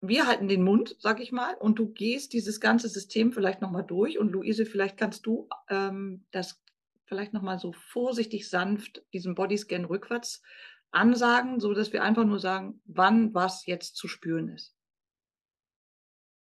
wir 0.00 0.26
halten 0.26 0.48
den 0.48 0.62
Mund, 0.62 0.96
sag 1.00 1.20
ich 1.20 1.32
mal, 1.32 1.54
und 1.54 1.78
du 1.78 1.88
gehst 1.88 2.32
dieses 2.32 2.60
ganze 2.60 2.88
System 2.88 3.32
vielleicht 3.32 3.60
nochmal 3.60 3.84
durch. 3.84 4.18
Und 4.18 4.30
Luise, 4.30 4.64
vielleicht 4.64 4.96
kannst 4.96 5.26
du 5.26 5.48
ähm, 5.68 6.24
das 6.30 6.62
vielleicht 7.04 7.32
nochmal 7.32 7.58
so 7.58 7.72
vorsichtig 7.72 8.48
sanft, 8.48 9.02
diesen 9.12 9.34
Bodyscan 9.34 9.84
rückwärts 9.84 10.42
ansagen, 10.90 11.60
so 11.60 11.74
dass 11.74 11.92
wir 11.92 12.02
einfach 12.02 12.24
nur 12.24 12.38
sagen, 12.38 12.80
wann 12.84 13.34
was 13.34 13.66
jetzt 13.66 13.96
zu 13.96 14.08
spüren 14.08 14.48
ist. 14.50 14.74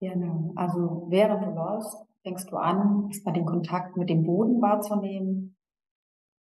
Genau. 0.01 0.53
Also 0.57 1.07
während 1.09 1.45
du 1.45 1.51
läufst, 1.51 1.97
fängst 2.23 2.51
du 2.51 2.57
an, 2.57 3.09
erstmal 3.09 3.35
den 3.35 3.47
Kontakt 3.47 3.97
mit 3.97 4.11
dem 4.11 4.25
Boden 4.25 4.61
wahrzunehmen. 4.61 5.57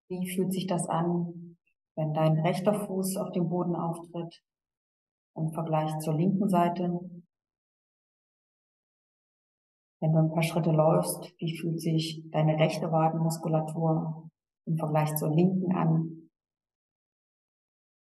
Wie 0.08 0.32
fühlt 0.34 0.52
sich 0.52 0.66
das 0.66 0.88
an, 0.88 1.56
wenn 1.96 2.14
dein 2.14 2.38
rechter 2.40 2.86
Fuß 2.86 3.16
auf 3.16 3.32
dem 3.32 3.48
Boden 3.48 3.74
auftritt? 3.74 4.42
Im 5.36 5.52
Vergleich 5.52 5.98
zur 5.98 6.14
linken 6.14 6.48
Seite. 6.48 7.00
Wenn 10.00 10.12
du 10.12 10.18
ein 10.18 10.32
paar 10.32 10.42
Schritte 10.42 10.70
läufst, 10.70 11.34
wie 11.38 11.58
fühlt 11.58 11.80
sich 11.80 12.22
deine 12.30 12.58
rechte 12.58 12.90
Wadenmuskulatur 12.90 14.30
im 14.66 14.78
Vergleich 14.78 15.14
zur 15.16 15.30
linken 15.34 15.72
an? 15.72 16.30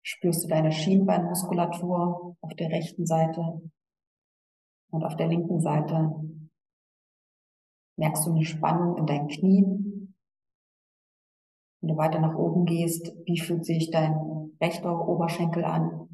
Spürst 0.04 0.44
du 0.44 0.48
deine 0.48 0.72
Schienbeinmuskulatur 0.72 2.36
auf 2.40 2.54
der 2.54 2.70
rechten 2.70 3.04
Seite 3.04 3.60
und 4.90 5.04
auf 5.04 5.16
der 5.16 5.26
linken 5.26 5.60
Seite? 5.60 6.10
Merkst 7.96 8.26
du 8.26 8.30
eine 8.30 8.44
Spannung 8.44 8.96
in 8.96 9.06
deinen 9.06 9.28
Knien? 9.28 10.14
Wenn 11.80 11.88
du 11.88 11.96
weiter 11.96 12.20
nach 12.20 12.36
oben 12.36 12.64
gehst, 12.64 13.12
wie 13.26 13.38
fühlt 13.38 13.64
sich 13.64 13.90
dein 13.90 14.52
rechter 14.60 15.06
Oberschenkel 15.06 15.64
an? 15.64 16.07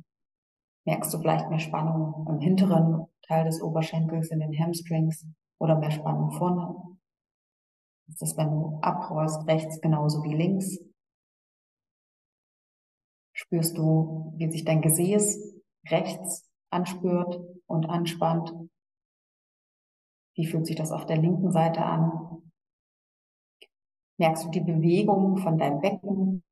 Merkst 0.85 1.13
du 1.13 1.19
vielleicht 1.19 1.49
mehr 1.51 1.59
Spannung 1.59 2.27
im 2.29 2.41
hinteren 2.41 3.07
Teil 3.23 3.45
des 3.45 3.63
Oberschenkels, 3.63 4.31
in 4.31 4.41
den 4.41 4.59
Hamstrings 4.59 5.27
oder 5.59 5.79
mehr 5.79 5.91
Spannung 5.91 6.31
vorne. 6.33 6.99
Ist 8.09 8.21
das, 8.21 8.37
wenn 8.37 8.51
du 8.51 8.79
abrollst, 8.83 9.47
rechts 9.47 9.81
genauso 9.81 10.23
wie 10.25 10.35
links? 10.35 10.79
Spürst 13.33 13.77
du, 13.79 14.33
wie 14.37 14.51
sich 14.51 14.65
dein 14.65 14.83
Gesäß 14.83 15.55
rechts 15.89 16.49
anspürt 16.71 17.41
und 17.67 17.87
anspannt? 17.89 18.53
Wie 20.37 20.47
fühlt 20.47 20.67
sich 20.67 20.77
das 20.77 20.93
auf 20.93 21.07
der 21.07 21.17
linken 21.17 21.51
Seite 21.51 21.85
an? 21.85 22.53
Merkst 24.19 24.45
du 24.45 24.51
die 24.51 24.61
Bewegung 24.61 25.39
von 25.39 25.59
deinem 25.59 25.81
Becken, 25.81 26.45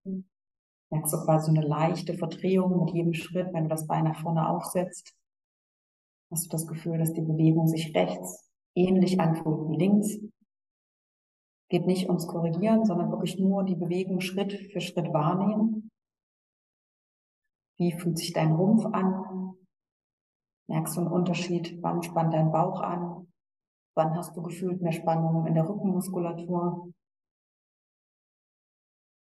merkst 0.92 1.12
du 1.12 1.25
quasi 1.25 1.50
eine 1.50 1.66
leichte 1.66 2.14
Verdrehung 2.14 2.84
mit 2.84 2.94
jedem 2.94 3.14
Schritt, 3.14 3.52
wenn 3.52 3.64
du 3.64 3.70
das 3.70 3.87
Bein 3.87 4.04
nach 4.04 4.20
vorne 4.20 4.49
aufsetzt. 4.49 5.14
Hast 6.30 6.46
du 6.46 6.49
das 6.50 6.66
Gefühl, 6.66 6.99
dass 6.99 7.12
die 7.12 7.22
Bewegung 7.22 7.66
sich 7.66 7.94
rechts 7.94 8.50
ähnlich 8.75 9.18
anfühlt 9.20 9.68
wie 9.68 9.76
links. 9.76 10.18
Geht 11.68 11.87
nicht 11.87 12.08
ums 12.08 12.26
Korrigieren, 12.26 12.84
sondern 12.84 13.11
wirklich 13.11 13.38
nur 13.38 13.64
die 13.64 13.75
Bewegung 13.75 14.20
Schritt 14.20 14.52
für 14.72 14.80
Schritt 14.80 15.12
wahrnehmen. 15.12 15.90
Wie 17.78 17.92
fühlt 17.92 18.18
sich 18.18 18.32
dein 18.32 18.52
Rumpf 18.52 18.84
an? 18.87 19.56
Merkst 20.68 20.96
du 20.96 21.00
einen 21.00 21.11
Unterschied? 21.11 21.82
Wann 21.82 22.02
spannt 22.02 22.34
dein 22.34 22.52
Bauch 22.52 22.80
an? 22.80 23.32
Wann 23.94 24.14
hast 24.14 24.37
du 24.37 24.42
gefühlt 24.42 24.80
mehr 24.82 24.92
Spannung 24.92 25.46
in 25.46 25.54
der 25.54 25.68
Rückenmuskulatur? 25.68 26.92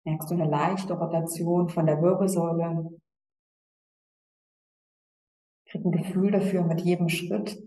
Merkst 0.05 0.31
du 0.31 0.35
eine 0.35 0.47
leichte 0.47 0.95
Rotation 0.95 1.69
von 1.69 1.87
der 1.87 2.01
Wirbelsäule? 2.03 3.01
Krieg 5.67 5.85
ein 5.85 5.93
Gefühl 5.93 6.31
dafür 6.31 6.63
mit 6.63 6.83
jedem 6.83 7.09
Schritt. 7.09 7.63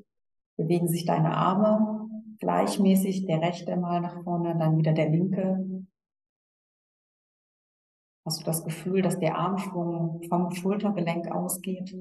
Bewegen 0.55 0.87
sich 0.87 1.05
deine 1.05 1.35
Arme 1.35 2.07
gleichmäßig, 2.39 3.25
der 3.25 3.41
rechte 3.41 3.75
mal 3.75 4.01
nach 4.01 4.23
vorne, 4.23 4.55
dann 4.57 4.77
wieder 4.77 4.93
der 4.93 5.09
linke. 5.09 5.87
Hast 8.25 8.41
du 8.41 8.45
das 8.45 8.63
Gefühl, 8.63 9.01
dass 9.01 9.17
der 9.19 9.37
Armschwung 9.37 10.21
vom 10.29 10.51
Schultergelenk 10.51 11.31
ausgeht 11.31 11.93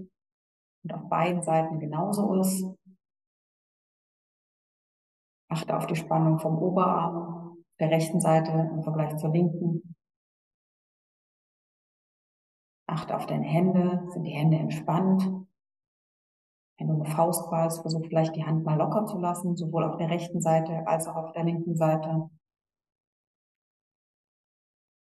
und 0.83 0.93
auf 0.93 1.09
beiden 1.09 1.43
Seiten 1.43 1.78
genauso 1.78 2.35
ist? 2.40 2.64
Achte 5.49 5.76
auf 5.76 5.87
die 5.87 5.97
Spannung 5.97 6.38
vom 6.38 6.59
Oberarm, 6.59 7.64
der 7.78 7.90
rechten 7.90 8.21
Seite 8.21 8.50
im 8.50 8.83
Vergleich 8.83 9.16
zur 9.16 9.31
linken. 9.31 9.96
Achte 12.97 13.15
auf 13.15 13.26
deine 13.26 13.45
Hände. 13.45 14.09
Sind 14.09 14.25
die 14.25 14.31
Hände 14.31 14.57
entspannt? 14.57 15.23
Wenn 16.79 16.88
du 16.88 16.95
eine 16.95 17.05
Faust 17.05 17.50
ballst, 17.50 17.83
versuch 17.83 18.07
vielleicht 18.07 18.35
die 18.37 18.45
Hand 18.47 18.65
mal 18.65 18.79
locker 18.79 19.05
zu 19.05 19.19
lassen, 19.19 19.55
sowohl 19.55 19.85
auf 19.85 19.99
der 19.99 20.09
rechten 20.09 20.41
Seite 20.41 20.87
als 20.87 21.07
auch 21.07 21.17
auf 21.17 21.33
der 21.33 21.45
linken 21.45 21.76
Seite. 21.76 22.31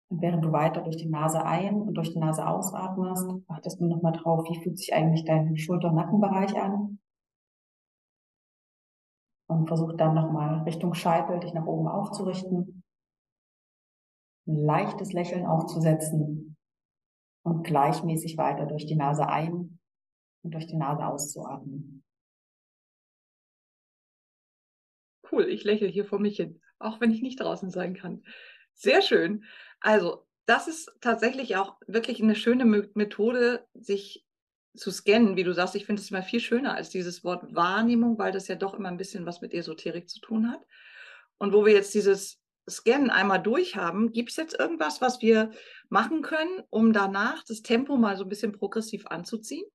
Und 0.09 0.21
während 0.21 0.45
du 0.45 0.51
weiter 0.51 0.81
durch 0.81 0.97
die 0.97 1.09
Nase 1.09 1.45
ein 1.45 1.81
und 1.81 1.95
durch 1.95 2.13
die 2.13 2.19
Nase 2.19 2.49
ausatmest, 2.49 3.31
achtest 3.47 3.81
du 3.81 3.87
nochmal 3.87 4.15
drauf, 4.15 4.49
wie 4.49 4.61
fühlt 4.61 4.79
sich 4.79 4.93
eigentlich 4.93 5.25
dein 5.25 5.57
Schulter-Nackenbereich 5.57 6.61
an. 6.61 6.99
Und 9.49 9.69
versuch 9.69 9.93
dann 9.97 10.15
nochmal 10.15 10.63
Richtung 10.65 10.95
Scheitel 10.95 11.39
dich 11.39 11.55
nach 11.55 11.67
oben 11.67 11.87
aufzurichten. 11.87 12.83
Ein 14.49 14.57
leichtes 14.57 15.13
Lächeln 15.13 15.47
aufzusetzen 15.47 16.56
und 17.47 17.63
gleichmäßig 17.63 18.37
weiter 18.37 18.67
durch 18.67 18.87
die 18.87 18.97
Nase 18.97 19.29
ein 19.29 19.79
und 20.43 20.51
durch 20.53 20.67
die 20.67 20.77
Nase 20.77 21.07
auszuatmen. 21.07 22.03
Cool, 25.31 25.45
ich 25.49 25.63
lächle 25.63 25.87
hier 25.87 26.05
vor 26.05 26.19
mich 26.19 26.37
hin, 26.37 26.61
auch 26.81 27.01
wenn 27.01 27.13
ich 27.13 27.23
nicht 27.23 27.39
draußen 27.39 27.71
sein 27.71 27.95
kann. 27.95 28.25
Sehr 28.75 29.01
schön. 29.01 29.45
Also, 29.81 30.27
das 30.47 30.67
ist 30.67 30.93
tatsächlich 31.01 31.57
auch 31.57 31.77
wirklich 31.87 32.21
eine 32.21 32.35
schöne 32.35 32.65
Methode, 32.65 33.65
sich 33.75 34.27
zu 34.75 34.91
scannen, 34.91 35.37
wie 35.37 35.45
du 35.45 35.55
sagst. 35.55 35.77
Ich 35.77 35.87
finde 35.87 36.03
es 36.03 36.11
immer 36.11 36.23
viel 36.23 36.41
schöner 36.41 36.75
als 36.75 36.91
dieses 36.91 37.23
Wort 37.23 37.55
Wahrnehmung, 37.55 38.19
weil 38.19 38.33
das 38.33 38.49
ja 38.49 38.57
doch 38.57 38.75
immer 38.75 38.89
ein 38.89 38.99
bisschen 38.99 39.25
was 39.25 39.41
mit 39.41 39.55
Esoterik 39.55 40.09
zu 40.09 40.21
tun 40.21 40.51
hat. 40.51 40.61
Und 41.39 41.53
wo 41.53 41.65
wir 41.65 41.73
jetzt 41.73 41.95
dieses 41.95 42.41
Scannen 42.69 43.11
einmal 43.11 43.43
durch 43.43 43.77
haben, 43.77 44.13
gibt 44.13 44.31
es 44.31 44.37
jetzt 44.37 44.59
irgendwas, 44.59 45.01
was 45.01 45.23
wir 45.23 45.51
machen 45.89 46.23
können, 46.23 46.63
um 46.71 46.93
danach 46.93 47.45
das 47.45 47.63
Tempo 47.63 47.97
mal 47.97 48.17
so 48.17 48.25
ein 48.25 48.29
bisschen 48.29 48.53
progressiv 48.53 49.07
anzuziehen? 49.07 49.67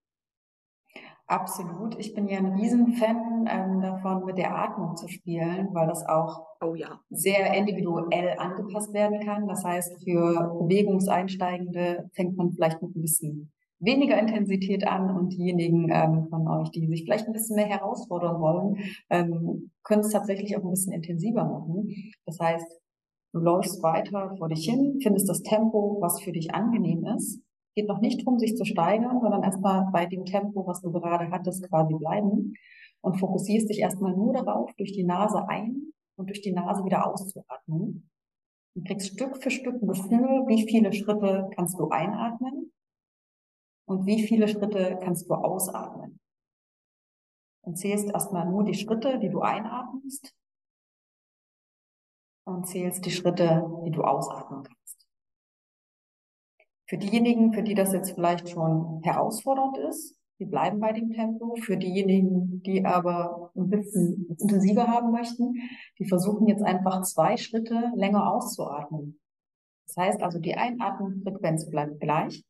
Absolut. 1.31 1.97
Ich 1.97 2.13
bin 2.13 2.27
ja 2.27 2.39
ein 2.39 2.53
Riesenfan 2.59 3.47
ähm, 3.49 3.79
davon, 3.81 4.25
mit 4.25 4.37
der 4.37 4.53
Atmung 4.53 4.97
zu 4.97 5.07
spielen, 5.07 5.69
weil 5.71 5.87
das 5.87 6.05
auch 6.05 6.45
oh, 6.59 6.75
ja. 6.75 6.99
sehr 7.09 7.53
individuell 7.53 8.37
angepasst 8.37 8.91
werden 8.91 9.21
kann. 9.21 9.47
Das 9.47 9.63
heißt, 9.63 10.03
für 10.03 10.57
Bewegungseinsteigende 10.59 12.09
fängt 12.11 12.35
man 12.35 12.51
vielleicht 12.51 12.81
mit 12.81 12.97
ein 12.97 13.01
bisschen 13.01 13.53
weniger 13.81 14.17
Intensität 14.17 14.87
an 14.87 15.15
und 15.15 15.29
diejenigen 15.29 15.89
ähm, 15.91 16.27
von 16.29 16.47
euch, 16.47 16.69
die 16.71 16.87
sich 16.87 17.03
vielleicht 17.03 17.27
ein 17.27 17.33
bisschen 17.33 17.55
mehr 17.55 17.67
herausfordern 17.67 18.39
wollen, 18.39 18.77
ähm, 19.09 19.71
können 19.83 20.01
es 20.01 20.11
tatsächlich 20.11 20.55
auch 20.55 20.63
ein 20.63 20.69
bisschen 20.69 20.93
intensiver 20.93 21.43
machen. 21.43 21.89
Das 22.25 22.39
heißt, 22.39 22.81
du 23.33 23.39
läufst 23.39 23.81
weiter 23.83 24.35
vor 24.37 24.49
dich 24.49 24.65
hin, 24.65 24.99
findest 25.01 25.27
das 25.27 25.41
Tempo, 25.41 25.97
was 26.01 26.21
für 26.21 26.31
dich 26.31 26.53
angenehm 26.53 27.05
ist 27.17 27.41
geht 27.75 27.87
noch 27.87 28.01
nicht 28.01 28.21
darum, 28.21 28.39
sich 28.39 28.55
zu 28.55 28.65
steigern, 28.65 29.19
sondern 29.21 29.43
erstmal 29.43 29.89
bei 29.91 30.05
dem 30.05 30.25
Tempo, 30.25 30.65
was 30.67 30.81
du 30.81 30.91
gerade 30.91 31.29
hattest, 31.31 31.67
quasi 31.69 31.93
bleiben 31.93 32.53
und 33.01 33.19
fokussierst 33.19 33.69
dich 33.69 33.79
erstmal 33.79 34.15
nur 34.15 34.33
darauf, 34.33 34.71
durch 34.77 34.91
die 34.91 35.03
Nase 35.03 35.47
ein 35.47 35.93
und 36.17 36.27
durch 36.27 36.41
die 36.41 36.51
Nase 36.51 36.83
wieder 36.83 37.07
auszuatmen. 37.07 38.09
Du 38.75 38.83
kriegst 38.83 39.13
Stück 39.13 39.41
für 39.41 39.51
Stück 39.51 39.81
ein 39.81 39.87
Gefühl, 39.87 40.43
wie 40.47 40.65
viele 40.67 40.93
Schritte 40.93 41.49
kannst 41.55 41.79
du 41.79 41.89
einatmen 41.89 42.71
und 43.85 44.05
wie 44.05 44.23
viele 44.23 44.47
Schritte 44.47 44.99
kannst 45.01 45.29
du 45.29 45.33
ausatmen. 45.33 46.19
Und 47.63 47.77
zählst 47.77 48.09
erstmal 48.09 48.49
nur 48.49 48.63
die 48.63 48.73
Schritte, 48.73 49.19
die 49.19 49.29
du 49.29 49.41
einatmest 49.41 50.33
und 52.45 52.67
zählst 52.67 53.05
die 53.05 53.11
Schritte, 53.11 53.63
die 53.85 53.91
du 53.91 54.03
ausatmen 54.03 54.63
kannst. 54.63 55.07
Für 56.87 56.97
diejenigen, 56.97 57.53
für 57.53 57.63
die 57.63 57.75
das 57.75 57.93
jetzt 57.93 58.11
vielleicht 58.11 58.49
schon 58.49 59.01
herausfordernd 59.03 59.77
ist, 59.77 60.17
die 60.39 60.45
bleiben 60.45 60.79
bei 60.79 60.91
dem 60.91 61.11
Tempo. 61.11 61.55
Für 61.55 61.77
diejenigen, 61.77 62.63
die 62.63 62.83
aber 62.83 63.51
ein 63.55 63.69
bisschen 63.69 64.35
intensiver 64.39 64.87
haben 64.87 65.11
möchten, 65.11 65.53
die 65.99 66.05
versuchen 66.05 66.47
jetzt 66.47 66.63
einfach 66.63 67.03
zwei 67.03 67.37
Schritte 67.37 67.91
länger 67.95 68.33
auszuatmen. 68.33 69.19
Das 69.85 69.97
heißt 69.97 70.23
also, 70.23 70.39
die 70.39 70.55
Einatmenfrequenz 70.55 71.69
bleibt 71.69 71.99
gleich. 71.99 72.43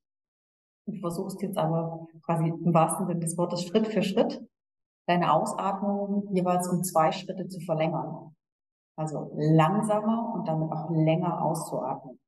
Du 0.86 1.00
versuchst 1.00 1.42
jetzt 1.42 1.58
aber 1.58 2.08
quasi 2.26 2.50
im 2.50 2.74
wahrsten 2.74 3.08
Sinne 3.08 3.20
des 3.20 3.38
Wortes 3.38 3.64
Schritt 3.64 3.88
für 3.88 4.04
Schritt 4.04 4.42
deine 5.08 5.34
Ausatmung 5.34 6.30
jeweils 6.34 6.68
um 6.70 6.84
zwei 6.84 7.12
Schritte 7.12 7.48
zu 7.48 7.60
verlängern. 7.62 8.36
Also 8.96 9.32
langsamer 9.36 10.34
und 10.36 10.48
damit 10.48 10.72
auch 10.72 10.90
länger 10.90 11.44
auszuatmen. 11.44 12.20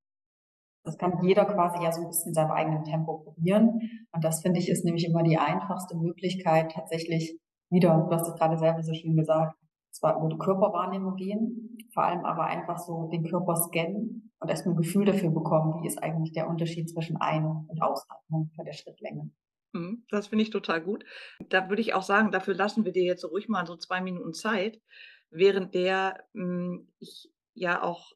Das 0.85 0.97
kann 0.97 1.23
jeder 1.23 1.45
quasi 1.45 1.83
ja 1.83 1.91
so 1.91 2.01
ein 2.01 2.07
bisschen 2.07 2.29
in 2.29 2.33
seinem 2.33 2.51
eigenen 2.51 2.83
Tempo 2.83 3.19
probieren. 3.19 3.79
Und 4.11 4.23
das 4.23 4.41
finde 4.41 4.59
ich 4.59 4.69
ist 4.69 4.83
nämlich 4.83 5.05
immer 5.05 5.23
die 5.23 5.37
einfachste 5.37 5.95
Möglichkeit, 5.95 6.71
tatsächlich 6.71 7.39
wieder, 7.69 8.05
du 8.09 8.13
hast 8.13 8.27
es 8.27 8.35
gerade 8.35 8.57
selber 8.57 8.83
so 8.83 8.93
schön 8.93 9.15
gesagt, 9.15 9.55
zwar 9.91 10.17
über 10.17 10.27
die 10.27 10.37
Körperwahrnehmung 10.37 11.15
gehen, 11.15 11.77
vor 11.93 12.03
allem 12.03 12.25
aber 12.25 12.45
einfach 12.45 12.79
so 12.79 13.07
den 13.07 13.23
Körper 13.23 13.55
scannen 13.55 14.32
und 14.43 14.49
erstmal 14.49 14.75
ein 14.75 14.81
Gefühl 14.81 15.05
dafür 15.05 15.29
bekommen, 15.29 15.81
wie 15.81 15.87
ist 15.87 16.03
eigentlich 16.03 16.33
der 16.33 16.49
Unterschied 16.49 16.89
zwischen 16.89 17.17
Ein- 17.17 17.45
und 17.45 17.81
Ausatmung 17.81 18.51
bei 18.57 18.63
der 18.65 18.73
Schrittlänge. 18.73 19.31
Mhm, 19.71 20.05
das 20.09 20.27
finde 20.27 20.43
ich 20.43 20.49
total 20.49 20.81
gut. 20.81 21.05
Da 21.49 21.69
würde 21.69 21.81
ich 21.81 21.93
auch 21.93 22.03
sagen, 22.03 22.31
dafür 22.31 22.53
lassen 22.53 22.83
wir 22.83 22.91
dir 22.91 23.03
jetzt 23.03 23.23
ruhig 23.23 23.47
mal 23.47 23.65
so 23.65 23.77
zwei 23.77 24.01
Minuten 24.01 24.33
Zeit, 24.33 24.81
während 25.29 25.73
der 25.73 26.25
hm, 26.33 26.91
ich 26.99 27.31
ja 27.53 27.81
auch 27.81 28.11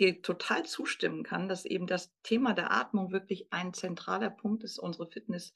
dir 0.00 0.20
total 0.20 0.64
zustimmen 0.64 1.22
kann, 1.22 1.48
dass 1.48 1.64
eben 1.64 1.86
das 1.86 2.12
Thema 2.22 2.54
der 2.54 2.72
Atmung 2.72 3.12
wirklich 3.12 3.52
ein 3.52 3.72
zentraler 3.72 4.30
Punkt 4.30 4.64
ist, 4.64 4.78
unsere 4.78 5.06
Fitness 5.06 5.54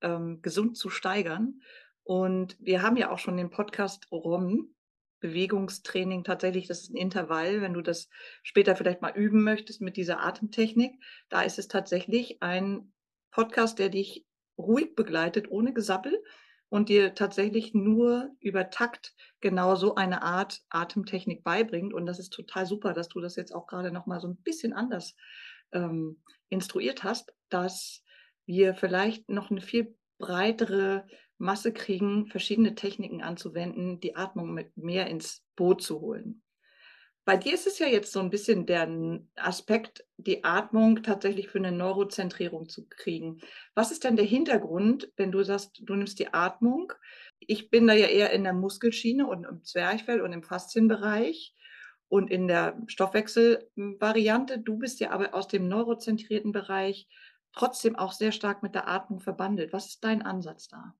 ähm, 0.00 0.42
gesund 0.42 0.76
zu 0.76 0.90
steigern. 0.90 1.60
Und 2.04 2.56
wir 2.60 2.82
haben 2.82 2.96
ja 2.96 3.10
auch 3.10 3.18
schon 3.18 3.36
den 3.36 3.50
Podcast 3.50 4.12
ROM, 4.12 4.75
Bewegungstraining 5.20 6.24
tatsächlich, 6.24 6.66
das 6.66 6.82
ist 6.82 6.90
ein 6.90 6.96
Intervall, 6.96 7.60
wenn 7.60 7.74
du 7.74 7.80
das 7.80 8.08
später 8.42 8.76
vielleicht 8.76 9.02
mal 9.02 9.16
üben 9.16 9.42
möchtest 9.42 9.80
mit 9.80 9.96
dieser 9.96 10.20
Atemtechnik. 10.20 10.94
Da 11.28 11.42
ist 11.42 11.58
es 11.58 11.68
tatsächlich 11.68 12.42
ein 12.42 12.92
Podcast, 13.30 13.78
der 13.78 13.88
dich 13.88 14.26
ruhig 14.58 14.94
begleitet, 14.94 15.50
ohne 15.50 15.72
Gesappel 15.72 16.22
und 16.68 16.88
dir 16.88 17.14
tatsächlich 17.14 17.74
nur 17.74 18.30
über 18.40 18.70
Takt 18.70 19.14
genau 19.40 19.76
so 19.76 19.94
eine 19.94 20.22
Art 20.22 20.62
Atemtechnik 20.70 21.44
beibringt. 21.44 21.94
Und 21.94 22.06
das 22.06 22.18
ist 22.18 22.30
total 22.30 22.66
super, 22.66 22.92
dass 22.92 23.08
du 23.08 23.20
das 23.20 23.36
jetzt 23.36 23.54
auch 23.54 23.66
gerade 23.66 23.92
noch 23.92 24.06
mal 24.06 24.20
so 24.20 24.28
ein 24.28 24.36
bisschen 24.36 24.72
anders 24.72 25.14
ähm, 25.72 26.22
instruiert 26.48 27.04
hast, 27.04 27.32
dass 27.48 28.02
wir 28.46 28.74
vielleicht 28.74 29.28
noch 29.28 29.50
eine 29.50 29.60
viel 29.60 29.96
breitere 30.18 31.06
Masse 31.38 31.72
kriegen, 31.72 32.26
verschiedene 32.26 32.74
Techniken 32.74 33.22
anzuwenden, 33.22 34.00
die 34.00 34.16
Atmung 34.16 34.54
mit 34.54 34.76
mehr 34.76 35.06
ins 35.08 35.44
Boot 35.56 35.82
zu 35.82 36.00
holen. 36.00 36.42
Bei 37.26 37.36
dir 37.36 37.54
ist 37.54 37.66
es 37.66 37.80
ja 37.80 37.88
jetzt 37.88 38.12
so 38.12 38.20
ein 38.20 38.30
bisschen 38.30 38.66
der 38.66 38.88
Aspekt, 39.34 40.04
die 40.16 40.44
Atmung 40.44 41.02
tatsächlich 41.02 41.48
für 41.48 41.58
eine 41.58 41.72
Neurozentrierung 41.72 42.68
zu 42.68 42.86
kriegen. 42.88 43.40
Was 43.74 43.90
ist 43.90 44.04
denn 44.04 44.14
der 44.14 44.24
Hintergrund, 44.24 45.10
wenn 45.16 45.32
du 45.32 45.42
sagst, 45.42 45.80
du 45.82 45.96
nimmst 45.96 46.20
die 46.20 46.32
Atmung? 46.32 46.92
Ich 47.40 47.68
bin 47.68 47.88
da 47.88 47.94
ja 47.94 48.06
eher 48.06 48.30
in 48.30 48.44
der 48.44 48.52
Muskelschiene 48.52 49.26
und 49.26 49.42
im 49.42 49.64
Zwerchfell 49.64 50.20
und 50.20 50.32
im 50.32 50.44
Faszienbereich 50.44 51.56
und 52.08 52.30
in 52.30 52.46
der 52.46 52.80
Stoffwechselvariante. 52.86 54.60
Du 54.60 54.78
bist 54.78 55.00
ja 55.00 55.10
aber 55.10 55.34
aus 55.34 55.48
dem 55.48 55.66
neurozentrierten 55.66 56.52
Bereich 56.52 57.08
trotzdem 57.52 57.96
auch 57.96 58.12
sehr 58.12 58.30
stark 58.30 58.62
mit 58.62 58.76
der 58.76 58.86
Atmung 58.86 59.18
verbandelt. 59.18 59.72
Was 59.72 59.86
ist 59.86 60.04
dein 60.04 60.22
Ansatz 60.22 60.68
da? 60.68 60.94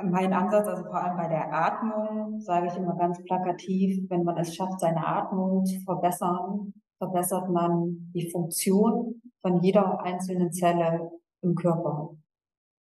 Mein 0.00 0.32
Ansatz, 0.32 0.68
also 0.68 0.84
vor 0.84 0.94
allem 0.94 1.16
bei 1.16 1.26
der 1.26 1.52
Atmung, 1.52 2.38
sage 2.38 2.68
ich 2.68 2.76
immer 2.76 2.94
ganz 2.94 3.20
plakativ, 3.24 4.08
wenn 4.08 4.22
man 4.22 4.38
es 4.38 4.54
schafft, 4.54 4.78
seine 4.78 5.04
Atmung 5.04 5.64
zu 5.64 5.80
verbessern, 5.80 6.72
verbessert 6.98 7.50
man 7.50 8.10
die 8.14 8.30
Funktion 8.30 9.20
von 9.42 9.60
jeder 9.60 10.00
einzelnen 10.02 10.52
Zelle 10.52 11.10
im 11.42 11.56
Körper. 11.56 12.10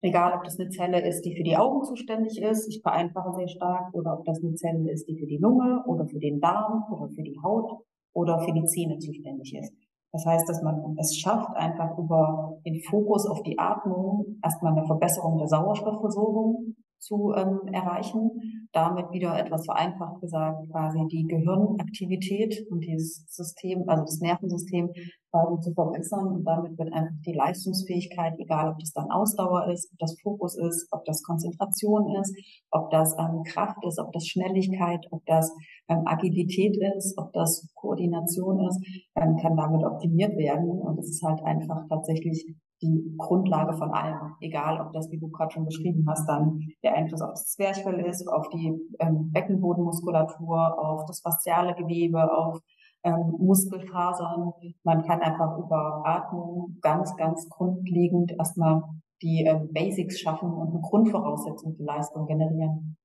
Egal, 0.02 0.34
ob 0.38 0.44
das 0.44 0.60
eine 0.60 0.70
Zelle 0.70 1.00
ist, 1.00 1.22
die 1.22 1.36
für 1.36 1.44
die 1.44 1.56
Augen 1.56 1.86
zuständig 1.86 2.42
ist, 2.42 2.68
ich 2.68 2.82
vereinfache 2.82 3.34
sehr 3.36 3.48
stark, 3.48 3.94
oder 3.94 4.20
ob 4.20 4.26
das 4.26 4.44
eine 4.44 4.56
Zelle 4.56 4.92
ist, 4.92 5.08
die 5.08 5.18
für 5.18 5.28
die 5.28 5.38
Lunge 5.38 5.84
oder 5.88 6.06
für 6.08 6.20
den 6.20 6.42
Darm 6.42 6.92
oder 6.92 7.08
für 7.10 7.24
die 7.24 7.40
Haut 7.42 7.72
oder 8.14 8.40
für 8.40 8.52
die 8.52 8.66
Zähne 8.66 8.98
zuständig 8.98 9.56
ist. 9.56 9.74
Das 10.12 10.26
heißt, 10.26 10.48
dass 10.50 10.62
man 10.62 10.98
es 11.00 11.18
schafft, 11.18 11.56
einfach 11.56 11.98
über 11.98 12.60
den 12.66 12.82
Fokus 12.82 13.26
auf 13.28 13.44
die 13.44 13.58
Atmung 13.58 14.40
erstmal 14.44 14.74
eine 14.74 14.86
Verbesserung 14.86 15.38
der 15.38 15.48
Sauerstoffversorgung 15.48 16.76
zu 17.00 17.34
ähm, 17.36 17.62
erreichen. 17.72 18.68
Damit 18.74 19.12
wieder 19.12 19.38
etwas 19.38 19.66
vereinfacht 19.66 20.22
gesagt, 20.22 20.70
quasi 20.72 21.00
die 21.10 21.26
Gehirnaktivität 21.26 22.68
und 22.70 22.82
dieses 22.82 23.26
System, 23.28 23.84
also 23.88 24.04
das 24.04 24.20
Nervensystem 24.20 24.92
quasi 25.32 25.62
zu 25.62 25.74
verbessern. 25.74 26.28
Und 26.28 26.44
damit 26.44 26.78
wird 26.78 26.94
einfach 26.94 27.16
die 27.26 27.34
Leistungsfähigkeit, 27.34 28.34
egal 28.40 28.70
ob 28.70 28.80
das 28.80 28.92
dann 28.94 29.10
Ausdauer 29.12 29.68
ist, 29.72 29.92
ob 29.92 30.00
das 30.00 30.20
Fokus 30.22 30.58
ist, 30.58 30.88
ob 30.92 31.06
das 31.06 31.24
Konzentration 31.24 32.16
ist, 32.22 32.36
ob 32.72 32.90
das 32.92 33.16
ähm, 33.18 33.44
Kraft 33.44 33.78
ist, 33.86 34.00
ob 34.00 34.12
das 34.12 34.28
Schnelligkeit, 34.28 35.06
ob 35.12 35.26
das 35.26 35.52
ähm, 35.90 36.04
Agilität 36.06 36.78
ist, 36.96 37.18
ob 37.18 37.32
das 37.34 37.68
Koordination 37.76 38.68
ist, 38.68 38.80
ähm, 39.16 39.38
kann 39.38 39.56
damit 39.56 39.84
optimiert 39.84 40.36
werden. 40.38 40.70
Und 40.70 41.00
es 41.00 41.10
ist 41.10 41.24
halt 41.24 41.42
einfach 41.44 41.88
tatsächlich 41.90 42.46
die 42.82 43.16
Grundlage 43.18 43.76
von 43.78 43.92
allem, 43.92 44.36
egal 44.42 44.80
ob 44.80 44.94
das, 44.94 45.10
wie 45.12 45.20
du 45.20 45.30
gerade 45.30 45.52
schon 45.52 45.66
beschrieben 45.66 46.06
hast, 46.08 46.28
dann 46.28 46.60
der 46.84 46.96
Einfluss 46.96 47.22
auf 47.22 47.32
das 47.32 47.48
Zwerchfell 47.48 48.00
ist, 48.02 48.28
auf 48.28 48.50
die 48.50 48.74
ähm, 49.00 49.32
Beckenbodenmuskulatur, 49.32 50.80
auf 50.80 51.06
das 51.06 51.22
fasziale 51.22 51.74
Gewebe, 51.76 52.32
auf 52.32 52.60
ähm, 53.04 53.36
Muskelfasern. 53.40 54.52
Man 54.84 55.04
kann 55.04 55.22
einfach 55.22 55.58
über 55.58 56.04
Atmung 56.06 56.78
ganz, 56.82 57.16
ganz 57.16 57.50
grundlegend 57.50 58.34
erstmal 58.38 58.84
die 59.22 59.46
ähm, 59.48 59.70
Basics 59.74 60.20
schaffen 60.20 60.52
und 60.52 60.70
eine 60.70 60.82
Grundvoraussetzung 60.82 61.76
für 61.76 61.84
Leistung 61.84 62.28
generieren. 62.28 62.98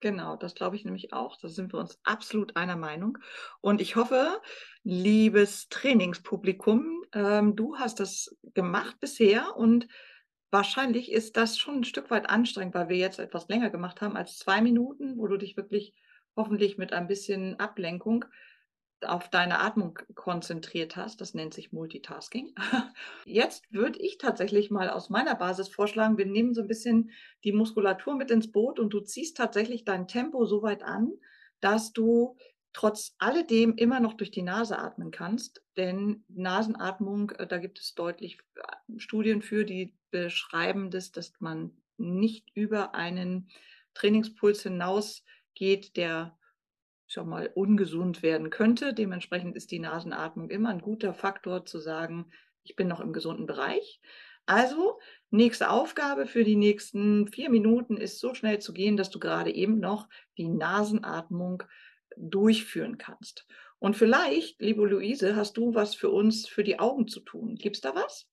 Genau, 0.00 0.36
das 0.36 0.54
glaube 0.54 0.76
ich 0.76 0.84
nämlich 0.84 1.12
auch. 1.12 1.36
Da 1.36 1.48
sind 1.48 1.72
wir 1.74 1.78
uns 1.78 2.00
absolut 2.04 2.56
einer 2.56 2.76
Meinung. 2.76 3.18
Und 3.60 3.80
ich 3.82 3.96
hoffe, 3.96 4.40
liebes 4.82 5.68
Trainingspublikum, 5.68 7.04
ähm, 7.12 7.54
du 7.54 7.76
hast 7.76 8.00
das 8.00 8.34
gemacht 8.54 8.98
bisher 8.98 9.56
und 9.56 9.88
wahrscheinlich 10.50 11.12
ist 11.12 11.36
das 11.36 11.58
schon 11.58 11.76
ein 11.80 11.84
Stück 11.84 12.10
weit 12.10 12.30
anstrengend, 12.30 12.74
weil 12.74 12.88
wir 12.88 12.96
jetzt 12.96 13.18
etwas 13.18 13.48
länger 13.48 13.68
gemacht 13.68 14.00
haben 14.00 14.16
als 14.16 14.38
zwei 14.38 14.62
Minuten, 14.62 15.18
wo 15.18 15.26
du 15.26 15.36
dich 15.36 15.56
wirklich 15.58 15.94
hoffentlich 16.34 16.78
mit 16.78 16.94
ein 16.94 17.06
bisschen 17.06 17.60
Ablenkung 17.60 18.24
auf 19.04 19.28
deine 19.28 19.60
Atmung 19.60 19.98
konzentriert 20.14 20.96
hast. 20.96 21.20
Das 21.20 21.34
nennt 21.34 21.54
sich 21.54 21.72
Multitasking. 21.72 22.54
Jetzt 23.24 23.72
würde 23.72 23.98
ich 23.98 24.18
tatsächlich 24.18 24.70
mal 24.70 24.90
aus 24.90 25.10
meiner 25.10 25.34
Basis 25.34 25.68
vorschlagen, 25.68 26.18
wir 26.18 26.26
nehmen 26.26 26.54
so 26.54 26.62
ein 26.62 26.68
bisschen 26.68 27.10
die 27.44 27.52
Muskulatur 27.52 28.16
mit 28.16 28.30
ins 28.30 28.50
Boot 28.50 28.78
und 28.78 28.90
du 28.90 29.00
ziehst 29.00 29.36
tatsächlich 29.36 29.84
dein 29.84 30.08
Tempo 30.08 30.44
so 30.44 30.62
weit 30.62 30.82
an, 30.82 31.12
dass 31.60 31.92
du 31.92 32.36
trotz 32.72 33.14
alledem 33.18 33.74
immer 33.76 34.00
noch 34.00 34.14
durch 34.14 34.30
die 34.30 34.42
Nase 34.42 34.78
atmen 34.78 35.10
kannst. 35.10 35.62
Denn 35.76 36.24
Nasenatmung, 36.28 37.30
äh, 37.32 37.46
da 37.46 37.58
gibt 37.58 37.80
es 37.80 37.94
deutlich 37.94 38.38
äh, 38.54 38.98
Studien 38.98 39.42
für, 39.42 39.64
die 39.64 39.94
beschreiben 40.10 40.90
das, 40.90 41.12
dass 41.12 41.32
man 41.40 41.72
nicht 41.96 42.50
über 42.54 42.94
einen 42.94 43.48
Trainingspuls 43.94 44.62
hinausgeht, 44.62 45.96
der 45.96 46.38
schon 47.10 47.28
mal 47.28 47.50
ungesund 47.54 48.22
werden 48.22 48.50
könnte. 48.50 48.94
Dementsprechend 48.94 49.56
ist 49.56 49.72
die 49.72 49.80
Nasenatmung 49.80 50.48
immer 50.48 50.68
ein 50.68 50.80
guter 50.80 51.12
Faktor 51.12 51.66
zu 51.66 51.80
sagen, 51.80 52.30
ich 52.62 52.76
bin 52.76 52.86
noch 52.86 53.00
im 53.00 53.12
gesunden 53.12 53.46
Bereich. 53.46 54.00
Also, 54.46 54.98
nächste 55.30 55.70
Aufgabe 55.70 56.26
für 56.26 56.44
die 56.44 56.56
nächsten 56.56 57.26
vier 57.26 57.50
Minuten 57.50 57.96
ist 57.96 58.20
so 58.20 58.34
schnell 58.34 58.60
zu 58.60 58.72
gehen, 58.72 58.96
dass 58.96 59.10
du 59.10 59.18
gerade 59.18 59.52
eben 59.52 59.80
noch 59.80 60.08
die 60.38 60.48
Nasenatmung 60.48 61.64
durchführen 62.16 62.96
kannst. 62.96 63.46
Und 63.80 63.96
vielleicht, 63.96 64.60
liebe 64.60 64.86
Luise, 64.86 65.34
hast 65.34 65.56
du 65.56 65.74
was 65.74 65.94
für 65.94 66.10
uns 66.10 66.46
für 66.46 66.62
die 66.62 66.78
Augen 66.78 67.08
zu 67.08 67.20
tun. 67.20 67.56
Gibt 67.56 67.76
es 67.76 67.82
da 67.82 67.94
was? 67.94 68.28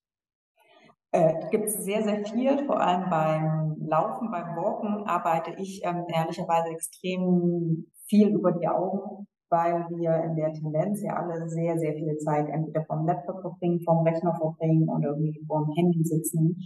Äh, 1.12 1.34
gibt 1.50 1.66
es 1.66 1.84
sehr, 1.84 2.04
sehr 2.04 2.26
viel. 2.26 2.66
Vor 2.66 2.80
allem 2.80 3.10
beim 3.10 3.76
Laufen, 3.88 4.30
beim 4.30 4.56
Walken 4.56 5.08
arbeite 5.08 5.56
ich 5.58 5.84
ähm, 5.84 6.06
ehrlicherweise 6.10 6.70
extrem 6.70 7.88
viel 8.08 8.30
über 8.30 8.52
die 8.52 8.68
Augen, 8.68 9.28
weil 9.50 9.86
wir 9.90 10.24
in 10.24 10.36
der 10.36 10.54
Tendenz 10.54 11.02
ja 11.02 11.16
alle 11.16 11.48
sehr, 11.50 11.78
sehr 11.78 11.94
viel 11.94 12.18
Zeit 12.18 12.50
entweder 12.50 12.84
vom 12.86 13.06
Laptop 13.06 13.42
verbringen, 13.42 13.82
vom 13.82 14.06
Rechner 14.06 14.36
verbringen 14.36 14.90
oder 14.90 15.10
irgendwie 15.10 15.44
vom 15.48 15.72
Handy 15.76 16.04
sitzen. 16.04 16.58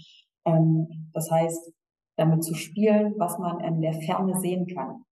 Ähm, 0.46 0.88
das 1.14 1.30
heißt, 1.30 1.74
damit 2.18 2.44
zu 2.44 2.54
spielen, 2.54 3.16
was 3.18 3.38
man 3.38 3.60
in 3.62 3.82
der 3.82 3.94
Ferne 3.94 4.40
sehen 4.40 4.68
kann. 4.68 5.04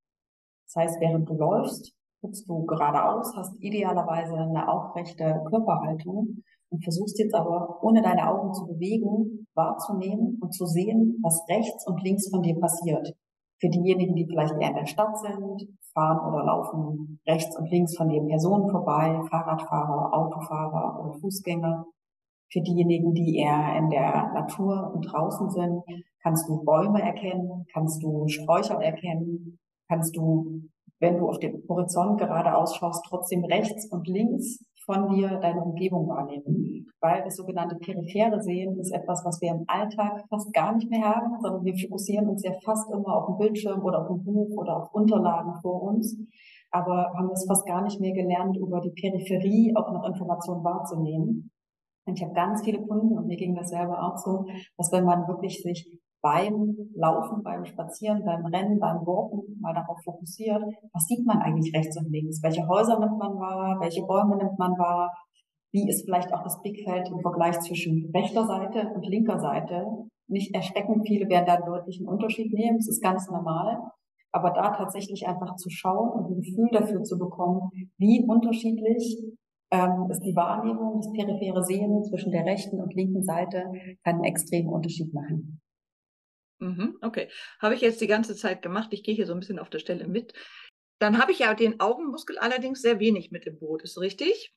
Das 0.65 0.83
heißt, 0.83 1.01
während 1.01 1.29
du 1.29 1.33
läufst, 1.33 1.93
guckst 2.21 2.47
du 2.47 2.65
geradeaus, 2.65 3.33
hast 3.35 3.55
idealerweise 3.59 4.35
eine 4.35 4.67
aufrechte 4.67 5.41
Körperhaltung 5.49 6.43
und 6.69 6.83
versuchst 6.83 7.17
jetzt 7.17 7.33
aber, 7.33 7.81
ohne 7.81 8.01
deine 8.01 8.29
Augen 8.29 8.53
zu 8.53 8.67
bewegen, 8.67 9.47
wahrzunehmen 9.55 10.37
und 10.41 10.53
zu 10.53 10.65
sehen, 10.65 11.17
was 11.23 11.41
rechts 11.49 11.87
und 11.87 12.03
links 12.03 12.29
von 12.29 12.41
dir 12.41 12.59
passiert. 12.59 13.15
Für 13.59 13.69
diejenigen, 13.69 14.15
die 14.15 14.25
vielleicht 14.25 14.53
eher 14.59 14.69
in 14.69 14.75
der 14.75 14.85
Stadt 14.85 15.17
sind, 15.19 15.67
fahren 15.93 16.19
oder 16.27 16.45
laufen 16.45 17.19
rechts 17.27 17.57
und 17.57 17.69
links 17.69 17.97
von 17.97 18.07
den 18.07 18.27
Personen 18.27 18.69
vorbei, 18.69 19.21
Fahrradfahrer, 19.29 20.13
Autofahrer 20.13 21.01
oder 21.03 21.19
Fußgänger. 21.19 21.85
Für 22.51 22.61
diejenigen, 22.61 23.13
die 23.13 23.37
eher 23.37 23.77
in 23.77 23.89
der 23.89 24.31
Natur 24.33 24.91
und 24.93 25.01
draußen 25.01 25.49
sind, 25.49 25.83
kannst 26.23 26.47
du 26.47 26.63
Bäume 26.63 27.01
erkennen, 27.01 27.65
kannst 27.73 28.01
du 28.01 28.27
Sträucher 28.27 28.81
erkennen, 28.81 29.59
kannst 29.87 30.15
du, 30.15 30.63
wenn 30.99 31.17
du 31.17 31.29
auf 31.29 31.39
den 31.39 31.63
Horizont 31.67 32.19
gerade 32.19 32.55
ausschaust, 32.55 33.05
trotzdem 33.07 33.43
rechts 33.45 33.91
und 33.91 34.07
links 34.07 34.59
von 34.89 35.07
dir 35.09 35.37
deine 35.39 35.63
Umgebung 35.63 36.07
wahrnehmen. 36.07 36.87
Weil 36.99 37.23
das 37.23 37.35
sogenannte 37.35 37.75
periphere 37.75 38.41
Sehen 38.41 38.79
ist 38.79 38.91
etwas, 38.91 39.23
was 39.23 39.39
wir 39.39 39.51
im 39.51 39.63
Alltag 39.67 40.25
fast 40.29 40.51
gar 40.51 40.73
nicht 40.75 40.89
mehr 40.89 41.03
haben, 41.03 41.39
sondern 41.39 41.63
wir 41.63 41.77
fokussieren 41.77 42.27
uns 42.27 42.43
ja 42.43 42.51
fast 42.65 42.91
immer 42.91 43.15
auf 43.15 43.27
den 43.27 43.37
Bildschirm 43.37 43.83
oder 43.83 44.01
auf 44.01 44.09
ein 44.09 44.23
Buch 44.23 44.49
oder 44.57 44.77
auf 44.77 44.91
Unterlagen 44.91 45.53
vor 45.61 45.83
uns. 45.83 46.17
Aber 46.71 47.13
haben 47.15 47.29
es 47.31 47.45
fast 47.47 47.67
gar 47.67 47.83
nicht 47.83 48.01
mehr 48.01 48.13
gelernt, 48.13 48.57
über 48.57 48.81
die 48.81 48.89
Peripherie 48.89 49.73
auch 49.75 49.91
noch 49.91 50.07
Informationen 50.07 50.63
wahrzunehmen. 50.63 51.51
Und 52.07 52.17
ich 52.17 52.23
habe 52.23 52.33
ganz 52.33 52.63
viele 52.63 52.81
Kunden, 52.81 53.15
und 53.15 53.27
mir 53.27 53.37
ging 53.37 53.53
das 53.53 53.69
selber 53.69 54.01
auch 54.01 54.17
so, 54.17 54.47
dass 54.77 54.91
wenn 54.91 55.05
man 55.05 55.27
wirklich 55.27 55.61
sich 55.61 55.99
beim 56.21 56.75
Laufen, 56.95 57.43
beim 57.43 57.65
Spazieren, 57.65 58.23
beim 58.25 58.45
Rennen, 58.45 58.79
beim 58.79 59.05
Walken 59.05 59.59
mal 59.61 59.73
darauf 59.73 59.97
fokussiert, 60.03 60.61
was 60.93 61.05
sieht 61.05 61.25
man 61.25 61.39
eigentlich 61.39 61.73
rechts 61.73 61.97
und 61.97 62.11
links? 62.11 62.43
Welche 62.43 62.67
Häuser 62.67 62.99
nimmt 62.99 63.17
man 63.17 63.39
wahr? 63.39 63.77
Welche 63.79 64.05
Bäume 64.05 64.35
nimmt 64.37 64.57
man 64.59 64.71
wahr? 64.77 65.13
Wie 65.71 65.87
ist 65.87 66.03
vielleicht 66.03 66.33
auch 66.33 66.43
das 66.43 66.61
Blickfeld 66.61 67.09
im 67.09 67.19
Vergleich 67.19 67.59
zwischen 67.59 68.11
rechter 68.13 68.45
Seite 68.45 68.91
und 68.95 69.05
linker 69.05 69.39
Seite? 69.39 69.85
Nicht 70.27 70.53
erschrecken, 70.53 71.03
viele 71.03 71.29
werden 71.29 71.45
da 71.45 71.55
einen 71.55 71.65
deutlichen 71.65 72.07
Unterschied 72.07 72.53
nehmen, 72.53 72.77
das 72.77 72.87
ist 72.87 73.03
ganz 73.03 73.29
normal. 73.29 73.79
Aber 74.31 74.51
da 74.51 74.71
tatsächlich 74.71 75.27
einfach 75.27 75.55
zu 75.55 75.69
schauen 75.69 76.11
und 76.11 76.31
ein 76.31 76.41
Gefühl 76.41 76.69
dafür 76.71 77.03
zu 77.03 77.17
bekommen, 77.17 77.71
wie 77.97 78.25
unterschiedlich 78.27 79.23
ähm, 79.71 80.07
ist 80.09 80.21
die 80.21 80.35
Wahrnehmung, 80.35 81.01
das 81.01 81.11
periphere 81.11 81.63
Sehen 81.63 82.03
zwischen 82.03 82.31
der 82.31 82.45
rechten 82.45 82.79
und 82.81 82.93
linken 82.93 83.23
Seite, 83.23 83.63
kann 84.03 84.15
einen 84.15 84.23
extremen 84.23 84.69
Unterschied 84.69 85.13
machen. 85.13 85.61
Mhm, 86.59 86.97
okay. 87.01 87.29
Habe 87.61 87.75
ich 87.75 87.81
jetzt 87.81 88.01
die 88.01 88.07
ganze 88.07 88.35
Zeit 88.35 88.61
gemacht. 88.61 88.89
Ich 88.91 89.03
gehe 89.03 89.15
hier 89.15 89.25
so 89.25 89.33
ein 89.33 89.39
bisschen 89.39 89.59
auf 89.59 89.69
der 89.69 89.79
Stelle 89.79 90.07
mit. 90.07 90.33
Dann 90.99 91.17
habe 91.19 91.31
ich 91.31 91.39
ja 91.39 91.53
den 91.53 91.79
Augenmuskel 91.79 92.37
allerdings 92.37 92.81
sehr 92.81 92.99
wenig 92.99 93.31
mit 93.31 93.45
im 93.47 93.57
Boot. 93.59 93.83
Ist 93.83 93.97
richtig? 93.99 94.53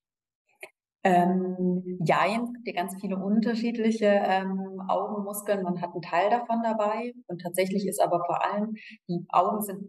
Ähm, 1.04 1.98
ja, 2.04 2.26
es 2.26 2.52
gibt 2.52 2.66
ja 2.66 2.72
ganz 2.74 2.94
viele 3.00 3.16
unterschiedliche 3.16 4.06
ähm, 4.06 4.80
Augenmuskeln. 4.88 5.62
Man 5.62 5.80
hat 5.80 5.92
einen 5.92 6.02
Teil 6.02 6.30
davon 6.30 6.62
dabei. 6.62 7.12
Und 7.26 7.40
tatsächlich 7.42 7.86
ist 7.86 8.00
aber 8.00 8.24
vor 8.26 8.44
allem, 8.44 8.74
die 9.08 9.24
Augen 9.30 9.62
sind 9.62 9.88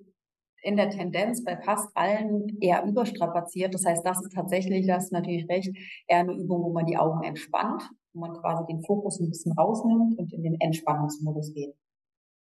in 0.63 0.77
der 0.77 0.89
Tendenz 0.89 1.43
bei 1.43 1.57
fast 1.57 1.89
allen 1.95 2.57
eher 2.61 2.85
überstrapaziert. 2.85 3.73
Das 3.73 3.85
heißt, 3.85 4.05
das 4.05 4.21
ist 4.21 4.33
tatsächlich, 4.33 4.87
das 4.87 5.05
ist 5.05 5.11
natürlich 5.11 5.47
recht, 5.49 5.75
eher 6.07 6.19
eine 6.19 6.33
Übung, 6.33 6.63
wo 6.63 6.71
man 6.71 6.85
die 6.85 6.97
Augen 6.97 7.23
entspannt, 7.23 7.83
wo 8.13 8.21
man 8.21 8.33
quasi 8.33 8.65
den 8.67 8.83
Fokus 8.83 9.19
ein 9.19 9.29
bisschen 9.29 9.51
rausnimmt 9.53 10.17
und 10.17 10.31
in 10.33 10.43
den 10.43 10.59
Entspannungsmodus 10.61 11.53
geht. 11.53 11.75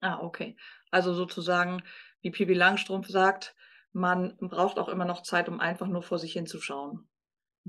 Ah, 0.01 0.21
okay. 0.23 0.57
Also 0.91 1.15
sozusagen, 1.15 1.83
wie 2.23 2.31
Pippi 2.31 2.55
Langstrumpf 2.55 3.09
sagt, 3.09 3.55
man 3.93 4.37
braucht 4.39 4.79
auch 4.79 4.89
immer 4.89 5.05
noch 5.05 5.23
Zeit, 5.23 5.49
um 5.49 5.61
einfach 5.61 5.89
nur 5.89 6.03
vor 6.03 6.19
sich 6.19 6.33
hinzuschauen. 6.33 7.09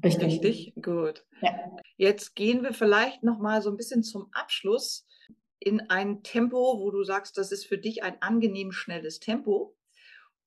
Richtig. 0.04 0.26
Richtig? 0.26 0.74
Gut. 0.82 1.26
Ja. 1.42 1.52
Jetzt 1.98 2.36
gehen 2.36 2.64
wir 2.64 2.74
vielleicht 2.74 3.24
noch 3.24 3.40
mal 3.40 3.62
so 3.62 3.70
ein 3.70 3.78
bisschen 3.78 4.04
zum 4.04 4.30
Abschluss 4.32 5.06
in 5.60 5.90
ein 5.90 6.24
Tempo, 6.24 6.80
wo 6.80 6.92
du 6.92 7.04
sagst, 7.04 7.38
das 7.38 7.52
ist 7.52 7.66
für 7.66 7.78
dich 7.78 8.04
ein 8.04 8.22
angenehm 8.22 8.72
schnelles 8.72 9.20
Tempo. 9.20 9.76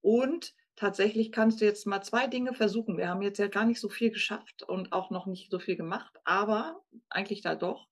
Und 0.00 0.54
tatsächlich 0.74 1.32
kannst 1.32 1.60
du 1.60 1.64
jetzt 1.64 1.86
mal 1.86 2.02
zwei 2.02 2.26
Dinge 2.26 2.54
versuchen. 2.54 2.96
Wir 2.96 3.08
haben 3.08 3.22
jetzt 3.22 3.38
ja 3.38 3.48
gar 3.48 3.66
nicht 3.66 3.80
so 3.80 3.88
viel 3.88 4.10
geschafft 4.10 4.62
und 4.62 4.92
auch 4.92 5.10
noch 5.10 5.26
nicht 5.26 5.50
so 5.50 5.58
viel 5.58 5.76
gemacht, 5.76 6.16
aber 6.24 6.82
eigentlich 7.10 7.42
da 7.42 7.54
doch. 7.54 7.88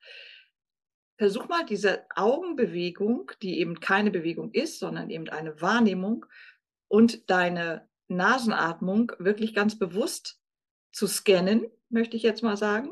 Versuch 1.21 1.49
mal 1.49 1.67
diese 1.67 2.07
Augenbewegung, 2.17 3.31
die 3.43 3.59
eben 3.59 3.79
keine 3.79 4.11
Bewegung 4.11 4.53
ist, 4.53 4.79
sondern 4.79 5.11
eben 5.11 5.29
eine 5.29 5.61
Wahrnehmung 5.61 6.25
und 6.89 7.29
deine 7.29 7.87
Nasenatmung 8.09 9.13
wirklich 9.19 9.55
ganz 9.55 9.79
bewusst 9.79 10.41
zu 10.93 11.07
scannen, 11.07 11.67
möchte 11.91 12.17
ich 12.17 12.23
jetzt 12.23 12.43
mal 12.43 12.57
sagen, 12.57 12.91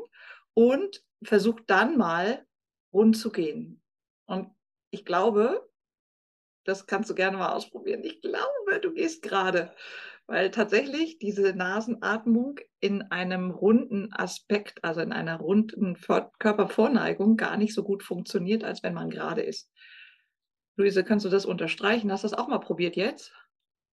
und 0.52 1.02
versuch 1.22 1.58
dann 1.66 1.96
mal 1.96 2.46
rund 2.92 3.16
zu 3.16 3.32
gehen. 3.32 3.82
Und 4.26 4.50
ich 4.90 5.06
glaube, 5.06 5.66
das 6.64 6.86
kannst 6.86 7.08
du 7.08 7.14
gerne 7.14 7.38
mal 7.38 7.54
ausprobieren. 7.54 8.04
Ich 8.04 8.20
glaube, 8.20 8.78
du 8.82 8.92
gehst 8.92 9.22
gerade, 9.22 9.74
weil 10.28 10.50
tatsächlich 10.50 11.18
diese 11.18 11.54
Nasenatmung 11.54 12.60
in 12.80 13.02
einem 13.02 13.50
runden 13.50 14.12
Aspekt, 14.12 14.84
also 14.84 15.00
in 15.00 15.12
einer 15.12 15.38
runden 15.38 15.96
Körpervorneigung 16.38 17.38
gar 17.38 17.56
nicht 17.56 17.74
so 17.74 17.82
gut 17.82 18.02
funktioniert, 18.02 18.62
als 18.62 18.82
wenn 18.82 18.92
man 18.94 19.08
gerade 19.08 19.40
ist. 19.40 19.72
Luise, 20.76 21.02
kannst 21.02 21.24
du 21.24 21.30
das 21.30 21.46
unterstreichen? 21.46 22.12
Hast 22.12 22.24
du 22.24 22.28
das 22.28 22.38
auch 22.38 22.46
mal 22.46 22.58
probiert 22.58 22.94
jetzt? 22.94 23.32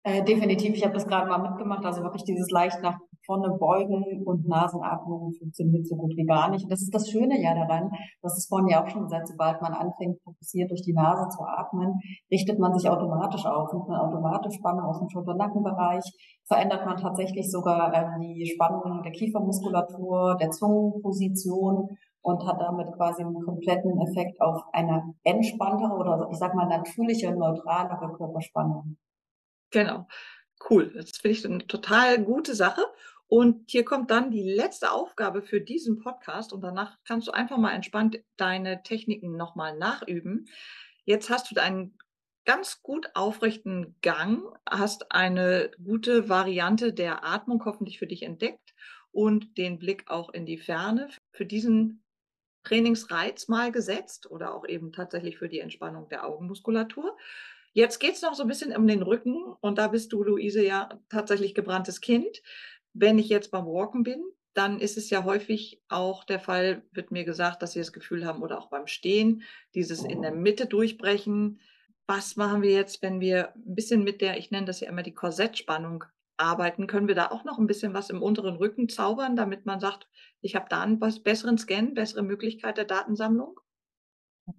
Äh, 0.04 0.24
definitiv, 0.24 0.74
ich 0.74 0.84
habe 0.84 0.96
das 0.96 1.06
gerade 1.08 1.30
mal 1.30 1.38
mitgemacht. 1.38 1.86
Also 1.86 2.02
wirklich 2.02 2.24
dieses 2.24 2.50
leicht 2.50 2.82
nach 2.82 2.98
vorne 3.26 3.56
beugen 3.60 4.24
und 4.26 4.48
Nasenatmung 4.48 5.32
funktioniert 5.38 5.86
so 5.88 5.96
gut 5.96 6.14
wie 6.16 6.26
gar 6.26 6.50
nicht. 6.50 6.64
Und 6.64 6.72
das 6.72 6.82
ist 6.82 6.94
das 6.94 7.08
Schöne 7.10 7.40
ja 7.40 7.54
daran, 7.54 7.92
das 8.24 8.36
ist 8.36 8.50
vorhin 8.50 8.68
ja 8.70 8.84
auch 8.84 8.90
schon 8.90 9.04
gesagt, 9.04 9.28
sobald 9.28 9.62
man 9.62 9.74
anfängt, 9.74 10.20
fokussiert 10.24 10.72
durch 10.72 10.82
die 10.82 10.94
Nase 10.94 11.30
zu 11.30 11.44
atmen, 11.44 12.00
richtet 12.32 12.58
man 12.58 12.74
sich 12.74 12.90
automatisch 12.90 13.46
auf, 13.46 13.72
nimmt 13.74 13.88
man 13.88 14.00
automatisch 14.00 14.56
Spannung 14.56 14.86
aus 14.86 15.00
dem 15.00 15.10
Schulter-Nackenbereich, 15.10 16.04
verändert 16.48 16.84
man 16.86 16.98
tatsächlich 16.98 17.52
sogar 17.52 17.94
ähm, 17.94 18.22
die 18.22 18.52
Spannung 18.56 19.04
der 19.04 19.12
Kiefermuskulatur, 19.12 20.36
der 20.42 20.50
Zungenposition 20.50 21.90
und 22.24 22.48
hat 22.48 22.60
damit 22.60 22.92
quasi 22.94 23.22
einen 23.22 23.40
kompletten 23.44 24.02
Effekt 24.02 24.42
auf 24.42 24.64
eine 24.74 25.14
entspanntere 25.24 25.94
oder 25.94 26.28
ich 26.32 26.38
sag 26.38 26.56
mal 26.56 26.68
natürliche, 26.68 27.32
neutralere 27.36 28.14
Körperspannung. 28.18 28.98
Genau. 29.72 30.08
Cool. 30.70 30.92
Das 30.94 31.12
finde 31.18 31.38
ich 31.38 31.46
eine 31.46 31.68
total 31.68 32.24
gute 32.24 32.56
Sache. 32.56 32.86
Und 33.28 33.72
hier 33.72 33.86
kommt 33.86 34.12
dann 34.12 34.30
die 34.30 34.44
letzte 34.44 34.92
Aufgabe 34.92 35.42
für 35.42 35.62
diesen 35.62 36.00
Podcast 36.00 36.52
und 36.52 36.62
danach 36.62 36.98
kannst 37.06 37.28
du 37.28 37.32
einfach 37.32 37.58
mal 37.58 37.72
entspannt 37.72 38.20
deine 38.36 38.84
Techniken 38.84 39.38
nochmal 39.38 39.78
nachüben. 39.78 40.50
Jetzt 41.06 41.30
hast 41.30 41.50
du 41.50 41.62
einen 41.62 41.98
ganz 42.46 42.82
gut 42.82 43.10
aufrechten 43.14 43.96
Gang, 44.02 44.44
hast 44.70 45.14
eine 45.14 45.72
gute 45.82 46.28
Variante 46.28 46.92
der 46.92 47.24
Atmung 47.24 47.64
hoffentlich 47.64 48.00
für 48.00 48.08
dich 48.08 48.24
entdeckt 48.24 48.74
und 49.12 49.58
den 49.58 49.80
Blick 49.80 50.10
auch 50.10 50.30
in 50.30 50.46
die 50.46 50.58
Ferne 50.58 51.10
für 51.32 51.46
diesen 51.46 52.04
Trainingsreiz 52.64 53.48
mal 53.48 53.72
gesetzt 53.72 54.30
oder 54.30 54.54
auch 54.54 54.68
eben 54.68 54.92
tatsächlich 54.92 55.38
für 55.38 55.50
die 55.50 55.60
Entspannung 55.60 56.10
der 56.10 56.26
Augenmuskulatur. 56.26 57.18
Jetzt 57.74 58.00
geht 58.00 58.16
es 58.16 58.22
noch 58.22 58.34
so 58.34 58.44
ein 58.44 58.50
bisschen 58.50 58.76
um 58.76 58.86
den 58.86 59.02
Rücken 59.02 59.44
und 59.62 59.78
da 59.78 59.88
bist 59.88 60.12
du, 60.12 60.24
Luise, 60.24 60.64
ja 60.64 60.90
tatsächlich 61.10 61.56
gebranntes 61.56 62.02
Kind. 62.02 62.42
Wenn 62.94 63.18
ich 63.18 63.30
jetzt 63.30 63.52
beim 63.52 63.66
Walken 63.66 64.04
bin, 64.04 64.22
dann 64.54 64.80
ist 64.82 64.98
es 64.98 65.10
ja 65.10 65.24
häufig 65.24 65.82
auch 65.88 66.26
der 66.26 66.40
Fall, 66.42 66.84
wird 66.92 67.12
mir 67.12 67.24
gesagt, 67.24 67.62
dass 67.62 67.72
sie 67.72 67.80
das 67.80 67.94
Gefühl 67.94 68.26
haben 68.26 68.42
oder 68.42 68.60
auch 68.60 68.70
beim 68.70 68.88
Stehen, 68.88 69.44
dieses 69.74 70.04
in 70.04 70.22
der 70.22 70.34
Mitte 70.34 70.66
durchbrechen. 70.66 71.62
Was 72.08 72.36
machen 72.36 72.62
wir 72.62 72.72
jetzt, 72.72 73.02
wenn 73.02 73.22
wir 73.22 73.56
ein 73.56 73.76
bisschen 73.76 74.04
mit 74.04 74.20
der, 74.20 74.38
ich 74.38 74.52
nenne 74.52 74.66
das 74.66 74.82
ja 74.82 74.90
immer 74.90 75.04
die 75.04 75.14
Korsettspannung 75.14 76.04
arbeiten? 76.36 76.88
Können 76.88 77.08
wir 77.08 77.16
da 77.16 77.32
auch 77.32 77.46
noch 77.46 77.58
ein 77.58 77.68
bisschen 77.68 77.94
was 77.94 78.10
im 78.10 78.22
unteren 78.22 78.58
Rücken 78.58 78.90
zaubern, 78.90 79.38
damit 79.38 79.66
man 79.66 79.80
sagt, 79.80 80.10
ich 80.42 80.56
habe 80.56 80.66
da 80.68 80.82
einen 80.82 81.00
besseren 81.00 81.58
Scan, 81.58 81.94
bessere 81.94 82.24
Möglichkeit 82.24 82.78
der 82.78 82.86
Datensammlung? 82.86 83.61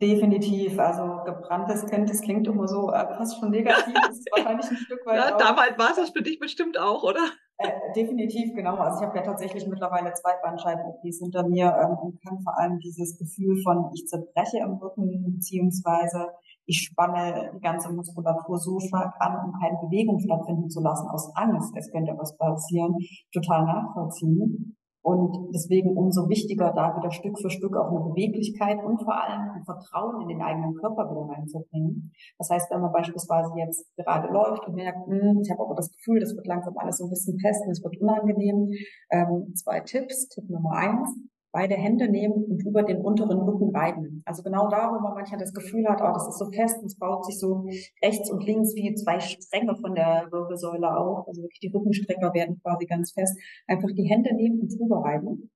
Definitiv. 0.00 0.78
Also 0.78 1.24
gebranntes 1.24 1.86
Kind, 1.86 2.08
das 2.08 2.20
klingt 2.20 2.46
immer 2.46 2.66
so 2.66 2.90
äh, 2.90 3.06
fast 3.16 3.38
schon 3.38 3.50
negativ. 3.50 3.94
Das 3.94 4.18
ist 4.18 4.28
wahrscheinlich 4.32 4.70
ein 4.70 4.76
Stück 4.76 5.06
weit. 5.06 5.16
Ja, 5.22 5.36
damals 5.36 5.78
war 5.78 5.90
es 5.90 5.96
das 5.96 6.10
für 6.10 6.22
dich 6.22 6.38
bestimmt 6.38 6.78
auch, 6.78 7.02
oder? 7.02 7.20
Äh, 7.58 7.70
definitiv, 7.94 8.54
genau. 8.54 8.76
Also 8.76 9.00
ich 9.00 9.06
habe 9.06 9.18
ja 9.18 9.22
tatsächlich 9.22 9.66
mittlerweile 9.66 10.12
zwei 10.14 10.32
Bandscheiben-OPs 10.42 11.18
hinter 11.18 11.46
mir 11.48 11.66
ähm, 11.66 11.96
und 11.98 12.20
kann 12.22 12.40
vor 12.42 12.58
allem 12.58 12.78
dieses 12.78 13.18
Gefühl 13.18 13.60
von 13.62 13.90
ich 13.94 14.06
zerbreche 14.06 14.58
im 14.58 14.74
Rücken, 14.74 15.34
beziehungsweise 15.34 16.32
ich 16.66 16.82
spanne 16.82 17.52
die 17.54 17.60
ganze 17.60 17.92
Muskulatur 17.92 18.58
so 18.58 18.78
stark 18.80 19.14
an, 19.20 19.36
um 19.44 19.52
keine 19.60 19.78
Bewegung 19.82 20.18
stattfinden 20.18 20.70
zu 20.70 20.80
lassen, 20.80 21.08
aus 21.08 21.30
Angst, 21.34 21.74
es 21.76 21.90
könnte 21.90 22.14
was 22.16 22.36
passieren, 22.36 22.96
total 23.32 23.64
nachvollziehen. 23.64 24.76
Und 25.02 25.50
deswegen 25.52 25.96
umso 25.96 26.28
wichtiger, 26.28 26.72
da 26.72 26.96
wieder 26.96 27.10
Stück 27.10 27.38
für 27.38 27.50
Stück 27.50 27.76
auch 27.76 27.90
eine 27.90 28.14
Beweglichkeit 28.14 28.78
und 28.84 29.02
vor 29.02 29.14
allem 29.14 29.50
ein 29.50 29.64
Vertrauen 29.64 30.22
in 30.22 30.28
den 30.28 30.42
eigenen 30.42 30.74
Körper 30.74 31.10
wieder 31.10 31.26
reinzubringen. 31.28 32.12
Das 32.38 32.50
heißt, 32.50 32.70
wenn 32.70 32.80
man 32.80 32.92
beispielsweise 32.92 33.50
jetzt 33.58 33.84
gerade 33.96 34.32
läuft 34.32 34.66
und 34.68 34.74
merkt, 34.74 35.06
hm, 35.06 35.40
ich 35.42 35.50
habe 35.50 35.62
aber 35.62 35.74
das 35.74 35.90
Gefühl, 35.90 36.20
das 36.20 36.34
wird 36.36 36.46
langsam 36.46 36.78
alles 36.78 36.98
so 36.98 37.04
ein 37.06 37.10
bisschen 37.10 37.38
fest 37.40 37.62
und 37.66 37.72
es 37.72 37.82
wird 37.82 38.00
unangenehm. 38.00 38.70
Ähm, 39.10 39.52
zwei 39.54 39.80
Tipps. 39.80 40.28
Tipp 40.28 40.48
Nummer 40.48 40.72
eins, 40.72 41.08
beide 41.52 41.74
Hände 41.74 42.08
nehmen 42.08 42.44
und 42.44 42.64
über 42.66 42.82
den 42.82 43.02
unteren 43.02 43.38
Rücken 43.38 43.76
reiben. 43.76 44.22
Also 44.24 44.42
genau 44.42 44.68
da, 44.68 44.90
wo 44.90 45.00
man 45.00 45.14
manchmal 45.14 45.38
das 45.38 45.52
Gefühl 45.52 45.86
hat, 45.86 46.00
oh, 46.02 46.12
das 46.12 46.28
ist 46.28 46.38
so 46.38 46.50
fest 46.50 46.78
und 46.80 46.86
es 46.86 46.98
baut 46.98 47.24
sich 47.26 47.38
so 47.38 47.66
rechts 48.02 48.30
und 48.30 48.44
links 48.44 48.74
wie 48.74 48.94
zwei 48.94 49.20
Stränge 49.20 49.76
von 49.76 49.94
der 49.94 50.28
Wirbelsäule 50.30 50.96
auf. 50.96 51.28
Also 51.28 51.42
wirklich 51.42 51.60
die 51.60 51.72
Rückenstrecker 51.72 52.32
werden 52.32 52.60
quasi 52.62 52.86
ganz 52.86 53.12
fest. 53.12 53.38
Einfach 53.66 53.90
die 53.94 54.08
Hände 54.08 54.34
nehmen 54.34 54.60
und 54.60 54.68
drüber 54.68 55.04
reiben. 55.04 55.50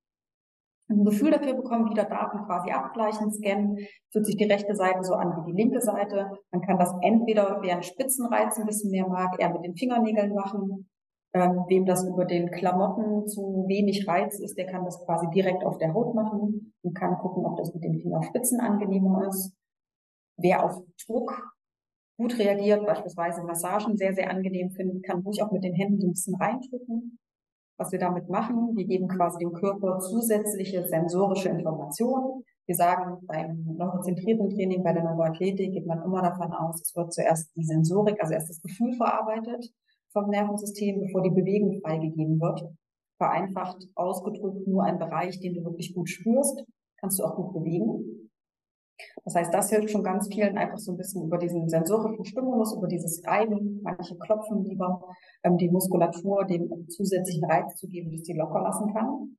Ein 0.88 1.04
Gefühl 1.04 1.32
dafür 1.32 1.54
bekommen, 1.54 1.90
wieder 1.90 2.04
Daten 2.04 2.44
quasi 2.46 2.70
abgleichen, 2.70 3.32
scannen, 3.32 3.76
fühlt 4.12 4.24
sich 4.24 4.36
die 4.36 4.44
rechte 4.44 4.76
Seite 4.76 5.02
so 5.02 5.14
an 5.14 5.32
wie 5.36 5.50
die 5.50 5.60
linke 5.60 5.80
Seite. 5.80 6.30
Man 6.52 6.62
kann 6.62 6.78
das 6.78 6.94
entweder, 7.02 7.58
wer 7.60 7.72
einen 7.72 7.82
Spitzenreiz 7.82 8.56
ein 8.56 8.66
bisschen 8.66 8.92
mehr 8.92 9.08
mag, 9.08 9.34
eher 9.40 9.52
mit 9.52 9.64
den 9.64 9.74
Fingernägeln 9.74 10.32
machen 10.32 10.86
ähm, 11.36 11.64
wem 11.68 11.84
das 11.84 12.06
über 12.08 12.24
den 12.24 12.50
Klamotten 12.50 13.26
zu 13.28 13.66
wenig 13.68 14.08
Reiz 14.08 14.38
ist, 14.40 14.56
der 14.56 14.66
kann 14.66 14.84
das 14.84 15.04
quasi 15.04 15.28
direkt 15.34 15.64
auf 15.64 15.76
der 15.76 15.92
Haut 15.92 16.14
machen 16.14 16.72
und 16.82 16.94
kann 16.94 17.18
gucken, 17.18 17.44
ob 17.44 17.56
das 17.58 17.74
mit 17.74 17.84
den 17.84 18.00
Fingerspitzen 18.00 18.58
angenehmer 18.60 19.28
ist. 19.28 19.52
Wer 20.38 20.64
auf 20.64 20.82
Druck 21.06 21.54
gut 22.18 22.38
reagiert, 22.38 22.86
beispielsweise 22.86 23.42
Massagen 23.42 23.96
sehr, 23.96 24.14
sehr 24.14 24.30
angenehm 24.30 24.70
findet, 24.70 25.04
kann 25.04 25.20
ruhig 25.20 25.42
auch 25.42 25.52
mit 25.52 25.62
den 25.62 25.74
Händen 25.74 26.06
ein 26.06 26.12
bisschen 26.12 26.36
reindrücken. 26.36 27.18
Was 27.78 27.92
wir 27.92 27.98
damit 27.98 28.30
machen, 28.30 28.74
wir 28.74 28.86
geben 28.86 29.06
quasi 29.06 29.38
dem 29.38 29.52
Körper 29.52 29.98
zusätzliche 29.98 30.88
sensorische 30.88 31.50
Informationen. 31.50 32.42
Wir 32.64 32.74
sagen, 32.74 33.18
beim 33.26 33.64
neurozentrierten 33.76 34.48
Training, 34.48 34.82
bei 34.82 34.94
der 34.94 35.04
Neuroathletik 35.04 35.72
geht 35.72 35.86
man 35.86 36.02
immer 36.02 36.22
davon 36.22 36.52
aus, 36.52 36.80
es 36.80 36.96
wird 36.96 37.12
zuerst 37.12 37.54
die 37.54 37.64
Sensorik, 37.64 38.20
also 38.20 38.32
erst 38.32 38.48
das 38.48 38.62
Gefühl 38.62 38.94
verarbeitet 38.94 39.70
vom 40.16 40.30
Nervensystem, 40.30 41.00
bevor 41.00 41.22
die 41.22 41.30
Bewegung 41.30 41.78
freigegeben 41.82 42.40
wird. 42.40 42.62
Vereinfacht 43.18 43.76
ausgedrückt 43.94 44.66
nur 44.66 44.84
ein 44.84 44.98
Bereich, 44.98 45.40
den 45.40 45.54
du 45.54 45.64
wirklich 45.64 45.94
gut 45.94 46.08
spürst, 46.08 46.64
kannst 46.98 47.18
du 47.18 47.24
auch 47.24 47.36
gut 47.36 47.52
bewegen. 47.52 48.30
Das 49.24 49.34
heißt, 49.34 49.52
das 49.52 49.68
hilft 49.68 49.90
schon 49.90 50.02
ganz 50.02 50.28
vielen 50.32 50.56
einfach 50.56 50.78
so 50.78 50.92
ein 50.92 50.96
bisschen 50.96 51.24
über 51.26 51.36
diesen 51.36 51.68
sensorischen 51.68 52.24
Stimulus, 52.24 52.74
über 52.74 52.86
dieses 52.86 53.22
Reiben, 53.26 53.80
manche 53.82 54.16
klopfen 54.16 54.64
lieber, 54.64 55.02
ähm, 55.42 55.58
die 55.58 55.68
Muskulatur 55.68 56.46
dem 56.46 56.88
zusätzlichen 56.88 57.44
Reiz 57.44 57.74
zu 57.76 57.88
geben, 57.88 58.10
dass 58.10 58.22
sie 58.22 58.32
locker 58.32 58.62
lassen 58.62 58.94
kann. 58.94 59.36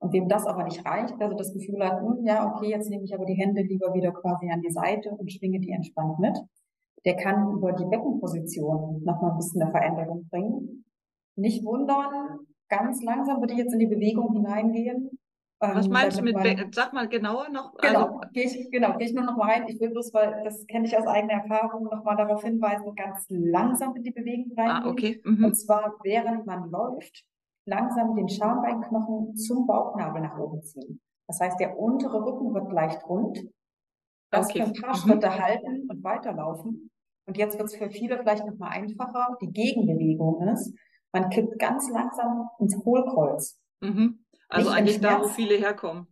Und 0.00 0.12
wem 0.12 0.28
das 0.28 0.46
aber 0.46 0.64
nicht 0.64 0.84
reicht, 0.84 1.14
also 1.20 1.36
das 1.36 1.52
Gefühl 1.54 1.82
hat, 1.84 2.00
hm, 2.00 2.24
ja, 2.24 2.52
okay, 2.52 2.70
jetzt 2.70 2.90
nehme 2.90 3.04
ich 3.04 3.14
aber 3.14 3.24
die 3.24 3.34
Hände 3.34 3.62
lieber 3.62 3.94
wieder 3.94 4.12
quasi 4.12 4.50
an 4.50 4.60
die 4.60 4.70
Seite 4.70 5.10
und 5.10 5.32
schwinge 5.32 5.58
die 5.58 5.70
entspannt 5.70 6.18
mit, 6.18 6.38
der 7.04 7.16
kann 7.16 7.52
über 7.52 7.72
die 7.72 7.84
Beckenposition 7.84 9.02
nochmal 9.04 9.32
ein 9.32 9.36
bisschen 9.36 9.62
eine 9.62 9.70
Veränderung 9.70 10.28
bringen. 10.28 10.84
Nicht 11.36 11.64
wundern, 11.64 12.40
ganz 12.68 13.02
langsam 13.02 13.40
würde 13.40 13.52
ich 13.54 13.60
jetzt 13.60 13.72
in 13.72 13.78
die 13.78 13.86
Bewegung 13.86 14.32
hineingehen. 14.32 15.10
Was 15.60 15.86
ähm, 15.86 15.92
meinst 15.92 16.18
du 16.18 16.22
mit, 16.22 16.34
man, 16.34 16.72
sag 16.72 16.92
mal 16.92 17.08
genauer 17.08 17.48
noch? 17.48 17.74
Genau, 17.78 18.04
also, 18.04 18.20
gehe 18.32 18.44
ich, 18.44 18.70
genau, 18.70 18.96
gehe 18.96 19.08
ich 19.08 19.14
nur 19.14 19.24
noch 19.24 19.36
mal 19.36 19.50
rein. 19.50 19.66
Ich 19.66 19.80
will 19.80 19.90
bloß, 19.90 20.14
weil 20.14 20.42
das 20.44 20.64
kenne 20.66 20.86
ich 20.86 20.96
aus 20.96 21.06
eigener 21.06 21.42
Erfahrung, 21.42 21.84
noch 21.84 22.04
mal 22.04 22.16
darauf 22.16 22.44
hinweisen, 22.44 22.94
ganz 22.94 23.26
langsam 23.28 23.96
in 23.96 24.04
die 24.04 24.12
Bewegung 24.12 24.56
reingehen. 24.56 24.84
Ah, 24.84 24.88
okay. 24.88 25.20
Mhm. 25.24 25.44
Und 25.44 25.54
zwar, 25.54 25.94
während 26.04 26.46
man 26.46 26.70
läuft, 26.70 27.24
langsam 27.64 28.14
den 28.14 28.28
Schambeinknochen 28.28 29.34
zum 29.34 29.66
Bauchnabel 29.66 30.22
nach 30.22 30.38
oben 30.38 30.62
ziehen. 30.62 31.00
Das 31.26 31.40
heißt, 31.40 31.58
der 31.58 31.78
untere 31.78 32.24
Rücken 32.24 32.54
wird 32.54 32.72
leicht 32.72 33.04
rund 33.08 33.44
das 34.30 34.50
okay. 34.50 34.62
ein 34.62 34.72
paar 34.72 34.96
mhm. 34.96 35.00
Schritte 35.00 35.38
halten 35.38 35.86
und 35.88 36.04
weiterlaufen. 36.04 36.90
Und 37.26 37.36
jetzt 37.36 37.58
wird 37.58 37.68
es 37.68 37.76
für 37.76 37.90
viele 37.90 38.18
vielleicht 38.18 38.46
noch 38.46 38.56
mal 38.56 38.68
einfacher. 38.68 39.36
Die 39.42 39.52
Gegenbewegung 39.52 40.48
ist, 40.48 40.74
man 41.12 41.28
kippt 41.30 41.58
ganz 41.58 41.90
langsam 41.90 42.48
ins 42.58 42.76
Hohlkreuz. 42.84 43.60
Mhm. 43.80 44.24
Also 44.48 44.70
Nicht 44.70 44.78
eigentlich 44.78 45.00
da, 45.00 45.20
wo 45.20 45.28
viele 45.28 45.56
herkommen. 45.56 46.06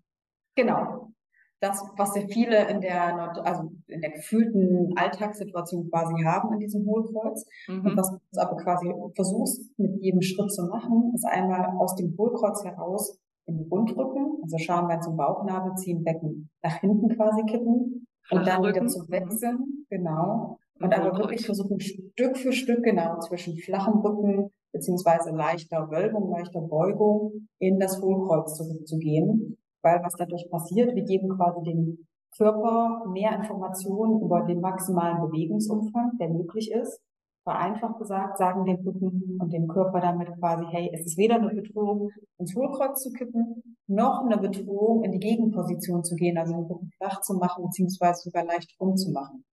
Genau. 0.57 1.13
Das, 1.61 1.83
was 1.97 2.13
sehr 2.13 2.29
viele 2.29 2.69
in 2.69 2.83
der, 2.83 3.35
also 3.47 3.73
in 3.87 4.03
der 4.03 4.11
gefühlten 4.11 4.93
Alltagssituation 4.95 5.89
quasi 5.91 6.23
haben 6.23 6.53
in 6.53 6.59
diesem 6.59 6.85
Hohlkreuz. 6.85 7.47
Mhm. 7.67 7.87
Und 7.87 7.97
was 7.97 8.11
du 8.11 8.41
aber 8.41 8.57
quasi 8.59 8.93
versuchst, 9.15 9.79
mit 9.79 10.03
jedem 10.03 10.21
Schritt 10.21 10.53
zu 10.53 10.67
machen, 10.67 11.13
ist 11.15 11.25
einmal 11.25 11.75
aus 11.79 11.95
dem 11.97 12.15
Hohlkreuz 12.19 12.63
heraus 12.63 13.19
in 13.47 13.59
den 13.59 13.69
Rundrücken, 13.69 14.39
also 14.43 14.59
Schambein 14.59 15.03
zum 15.03 15.17
Bauchnabel 15.17 15.75
ziehen, 15.77 16.03
Becken 16.05 16.51
nach 16.63 16.77
hinten 16.77 17.09
quasi 17.17 17.43
kippen 17.45 18.07
und 18.31 18.47
dann 18.47 18.63
wieder 18.63 18.87
zu 18.87 19.09
wechseln, 19.09 19.87
genau. 19.89 20.59
Und 20.81 20.93
aber 20.93 21.17
wirklich 21.17 21.47
versuchen, 21.47 21.81
Stück 21.81 22.37
für 22.37 22.53
Stück 22.53 22.83
genau 22.83 23.19
zwischen 23.21 23.57
flachem 23.57 24.01
Rücken 24.01 24.51
beziehungsweise 24.73 25.31
leichter 25.31 25.91
Wölbung, 25.91 26.31
leichter 26.31 26.61
Beugung 26.61 27.49
in 27.59 27.79
das 27.79 28.01
Hohlkreuz 28.03 28.57
zurückzugehen. 28.57 29.57
Weil 29.83 30.03
was 30.03 30.15
dadurch 30.19 30.51
passiert, 30.51 30.95
wir 30.95 31.05
geben 31.05 31.29
quasi 31.31 31.63
dem 31.63 32.07
Körper 32.37 33.05
mehr 33.09 33.35
Informationen 33.37 34.21
über 34.21 34.43
den 34.43 34.61
maximalen 34.61 35.21
Bewegungsumfang, 35.21 36.19
der 36.21 36.29
möglich 36.29 36.71
ist. 36.71 37.01
Vereinfacht 37.47 38.01
gesagt, 38.01 38.39
sagen 38.39 38.65
den 38.65 38.85
Rücken 38.85 39.39
und 39.41 39.53
dem 39.53 39.69
Körper 39.69 40.01
damit 40.01 40.37
quasi, 40.41 40.65
hey, 40.69 40.91
es 40.93 41.07
ist 41.07 41.17
weder 41.17 41.37
eine 41.37 41.55
Bedrohung, 41.55 42.11
ins 42.39 42.57
Hohlkreuz 42.57 43.05
zu 43.05 43.13
kippen, 43.13 43.77
noch 43.87 44.25
eine 44.25 44.37
Bedrohung, 44.37 45.05
in 45.05 45.13
die 45.13 45.21
Gegenposition 45.21 46.03
zu 46.03 46.17
gehen, 46.17 46.39
also 46.39 46.55
den 46.55 46.65
Rücken 46.65 46.91
flach 46.97 47.21
zu 47.21 47.35
machen, 47.35 47.63
beziehungsweise 47.67 48.23
sogar 48.23 48.45
leicht 48.45 48.75
rumzumachen. 48.81 49.45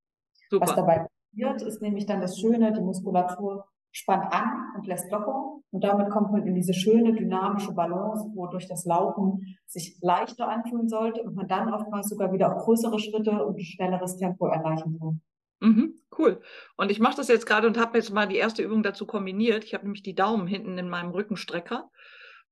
Super. 0.50 0.66
Was 0.66 0.76
dabei 0.76 1.06
passiert, 1.06 1.62
ist 1.62 1.84
nämlich 1.84 2.08
dann 2.08 2.20
das 2.20 2.40
Schöne, 2.40 2.74
die 2.74 2.82
Muskulatur 2.82 3.66
spannt 3.92 4.34
an 4.34 4.72
und 4.76 4.88
lässt 4.88 5.12
locker. 5.12 5.60
Und 5.70 5.84
damit 5.84 6.10
kommt 6.10 6.32
man 6.32 6.48
in 6.48 6.56
diese 6.56 6.74
schöne 6.74 7.14
dynamische 7.14 7.74
Balance, 7.74 8.26
wo 8.34 8.48
durch 8.48 8.68
das 8.68 8.86
Laufen 8.86 9.56
sich 9.68 10.00
leichter 10.02 10.48
anfühlen 10.48 10.90
sollte 10.90 11.22
und 11.22 11.36
man 11.36 11.48
dann 11.48 11.72
oftmals 11.72 12.10
sogar 12.10 12.34
wieder 12.34 12.56
auch 12.56 12.64
größere 12.64 12.98
Schritte 12.98 13.46
und 13.46 13.58
ein 13.58 13.64
schnelleres 13.64 14.18
Tempo 14.18 14.48
erreichen 14.48 14.98
kann. 14.98 15.22
Mhm, 15.62 15.94
cool. 16.18 16.42
Und 16.76 16.92
ich 16.92 17.00
mache 17.00 17.18
das 17.18 17.28
jetzt 17.28 17.46
gerade 17.46 17.68
und 17.68 17.78
habe 17.78 17.98
jetzt 17.98 18.12
mal 18.12 18.28
die 18.28 18.38
erste 18.38 18.64
Übung 18.64 18.84
dazu 18.84 19.06
kombiniert. 19.06 19.64
Ich 19.64 19.74
habe 19.74 19.84
nämlich 19.84 20.04
die 20.04 20.16
Daumen 20.16 20.48
hinten 20.48 20.78
in 20.78 20.90
meinem 20.90 21.12
Rückenstrecker 21.12 21.90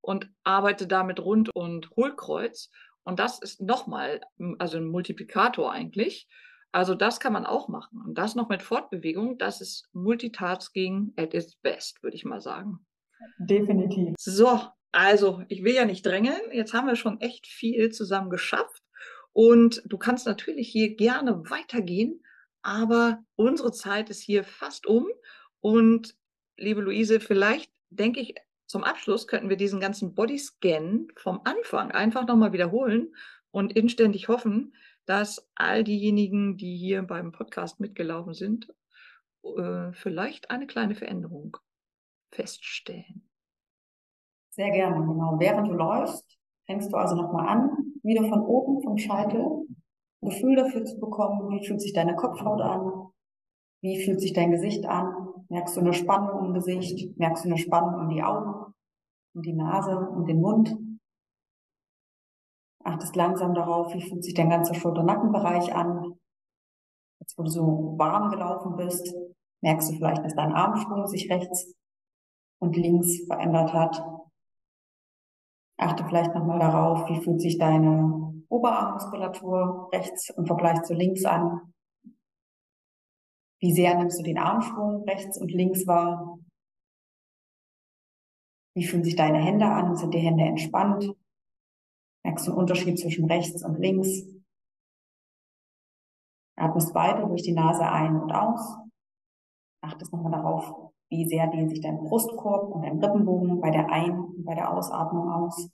und 0.02 0.30
arbeite 0.44 0.88
damit 0.88 1.20
Rund- 1.20 1.54
und 1.54 1.90
Hohlkreuz. 1.96 2.70
Und 3.04 3.20
das 3.20 3.42
ist 3.42 3.62
nochmal, 3.62 4.22
also 4.60 4.78
ein 4.78 4.86
Multiplikator 4.86 5.72
eigentlich. 5.72 6.28
Also 6.72 6.96
das 6.96 7.20
kann 7.20 7.34
man 7.34 7.46
auch 7.46 7.68
machen. 7.68 8.02
Und 8.06 8.18
das 8.18 8.36
noch 8.36 8.50
mit 8.50 8.62
Fortbewegung, 8.62 9.38
das 9.38 9.60
ist 9.62 9.90
Multitasking 9.94 11.14
at 11.18 11.34
its 11.34 11.56
best, 11.58 12.02
würde 12.02 12.16
ich 12.16 12.26
mal 12.26 12.42
sagen. 12.42 12.86
Definitiv. 13.40 14.16
So, 14.18 14.62
also 14.92 15.44
ich 15.48 15.64
will 15.64 15.74
ja 15.74 15.86
nicht 15.86 16.06
drängeln. 16.06 16.40
Jetzt 16.52 16.74
haben 16.74 16.88
wir 16.88 16.96
schon 16.96 17.20
echt 17.20 17.48
viel 17.48 17.92
zusammen 17.92 18.30
geschafft. 18.30 18.82
Und 19.34 19.82
du 19.86 19.98
kannst 19.98 20.26
natürlich 20.26 20.70
hier 20.70 20.96
gerne 20.96 21.50
weitergehen, 21.50 22.22
aber 22.62 23.24
unsere 23.36 23.72
Zeit 23.72 24.10
ist 24.10 24.22
hier 24.22 24.44
fast 24.44 24.86
um. 24.88 25.08
Und 25.60 26.16
liebe 26.58 26.82
Luise, 26.82 27.20
vielleicht 27.20 27.72
denke 27.90 28.20
ich, 28.20 28.36
zum 28.68 28.84
Abschluss 28.84 29.28
könnten 29.28 29.50
wir 29.50 29.58
diesen 29.58 29.80
ganzen 29.80 30.16
Bodyscan 30.16 31.08
vom 31.18 31.42
Anfang 31.44 31.92
einfach 31.92 32.26
nochmal 32.26 32.54
wiederholen 32.54 33.14
und 33.52 33.74
inständig 33.74 34.30
hoffen, 34.30 34.74
dass 35.06 35.50
all 35.56 35.84
diejenigen, 35.84 36.58
die 36.58 36.78
hier 36.78 37.02
beim 37.02 37.32
Podcast 37.32 37.80
mitgelaufen 37.80 38.34
sind, 38.34 38.74
äh, 39.44 39.92
vielleicht 39.92 40.52
eine 40.52 40.68
kleine 40.68 40.96
Veränderung 40.96 41.58
feststellen. 42.32 43.30
Sehr 44.52 44.72
gerne, 44.72 44.96
genau. 45.06 45.38
Während 45.40 45.68
du 45.68 45.74
läufst, 45.74 46.38
fängst 46.66 46.92
du 46.92 46.98
also 46.98 47.16
nochmal 47.16 47.48
an, 47.48 47.70
wieder 48.04 48.28
von 48.28 48.42
oben 48.42 48.84
vom 48.84 48.98
Scheitel, 48.98 49.66
Gefühl 50.22 50.56
dafür 50.56 50.86
zu 50.86 51.00
bekommen, 51.00 51.50
wie 51.50 51.66
fühlt 51.66 51.82
sich 51.82 51.94
deine 51.94 52.16
Kopfhaut 52.16 52.62
an, 52.62 53.12
wie 53.82 54.04
fühlt 54.04 54.22
sich 54.22 54.34
dein 54.34 54.52
Gesicht 54.52 54.86
an, 54.86 55.14
merkst 55.50 55.76
du 55.76 55.82
eine 55.82 55.94
Spannung 55.94 56.46
im 56.46 56.54
Gesicht, 56.54 57.18
merkst 57.18 57.46
du 57.46 57.50
eine 57.50 57.58
Spannung 57.58 58.02
um 58.02 58.10
die 58.10 58.24
Augen, 58.24 58.74
um 59.34 59.42
die 59.42 59.54
Nase, 59.54 59.98
um 59.98 60.26
den 60.26 60.40
Mund, 60.40 60.78
Achtest 62.84 63.16
langsam 63.16 63.54
darauf, 63.54 63.94
wie 63.94 64.02
fühlt 64.02 64.24
sich 64.24 64.34
dein 64.34 64.50
ganzer 64.50 64.74
Schulter-Nackenbereich 64.74 65.74
an. 65.74 66.20
Jetzt, 67.20 67.38
wo 67.38 67.44
du 67.44 67.50
so 67.50 67.96
warm 67.98 68.32
gelaufen 68.32 68.76
bist, 68.76 69.14
merkst 69.62 69.92
du 69.92 69.96
vielleicht, 69.96 70.26
dass 70.26 70.36
dein 70.36 70.54
Armschwung 70.54 71.06
sich 71.06 71.30
rechts 71.30 71.76
und 72.60 72.76
links 72.76 73.26
verändert 73.28 73.74
hat. 73.74 74.04
Achte 75.78 76.04
vielleicht 76.06 76.34
nochmal 76.34 76.60
darauf, 76.60 77.08
wie 77.10 77.22
fühlt 77.22 77.42
sich 77.42 77.58
deine 77.60 78.31
Oberarmmuskulatur 78.52 79.90
rechts 79.94 80.30
im 80.32 80.46
Vergleich 80.46 80.82
zu 80.84 80.94
links 80.94 81.24
an. 81.24 81.74
Wie 83.62 83.72
sehr 83.72 83.96
nimmst 83.96 84.20
du 84.20 84.24
den 84.24 84.38
Armschwung 84.38 85.04
rechts 85.04 85.40
und 85.40 85.52
links 85.52 85.88
wahr? 85.88 86.38
Wie 88.76 88.86
fühlen 88.86 89.04
sich 89.04 89.16
deine 89.16 89.40
Hände 89.40 89.66
an? 89.66 89.96
Sind 89.96 90.14
die 90.14 90.20
Hände 90.20 90.44
entspannt? 90.44 91.16
Merkst 92.26 92.48
du 92.48 92.52
einen 92.52 92.60
Unterschied 92.60 93.00
zwischen 93.00 93.26
rechts 93.26 93.64
und 93.64 93.80
links? 93.80 94.26
Atmest 96.58 96.94
weiter 96.94 97.28
durch 97.28 97.44
die 97.44 97.54
Nase 97.54 97.90
ein 97.90 98.18
und 98.18 98.32
aus. 98.34 98.78
Achtest 99.82 100.12
nochmal 100.12 100.34
darauf, 100.34 100.92
wie 101.10 101.26
sehr 101.26 101.48
dehnt 101.48 101.70
sich 101.70 101.82
dein 101.82 102.00
Brustkorb 102.00 102.70
und 102.76 102.84
dein 102.84 103.04
Rippenbogen 103.04 103.62
bei 103.62 103.72
der 103.72 103.90
Ein- 103.90 104.20
und 104.20 104.44
bei 104.44 104.56
der 104.56 104.72
Ausatmung 104.72 105.32
aus. 105.32 105.70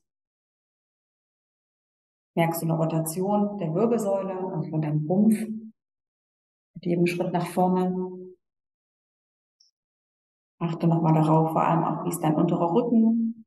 Merkst 2.38 2.62
du 2.62 2.68
eine 2.68 2.78
Rotation 2.78 3.58
der 3.58 3.74
Wirbelsäule 3.74 4.38
und 4.38 4.70
von 4.70 4.80
deinem 4.80 5.08
Rumpf 5.08 5.40
mit 5.40 6.86
jedem 6.86 7.08
Schritt 7.08 7.34
nach 7.34 7.48
vorne. 7.48 8.36
Achte 10.60 10.88
nochmal 10.88 11.16
darauf, 11.16 11.54
vor 11.54 11.64
allem 11.64 11.84
auch, 11.84 12.06
wie 12.06 12.10
ist 12.10 12.22
dein 12.22 12.36
unterer 12.36 12.72
Rücken, 12.72 13.44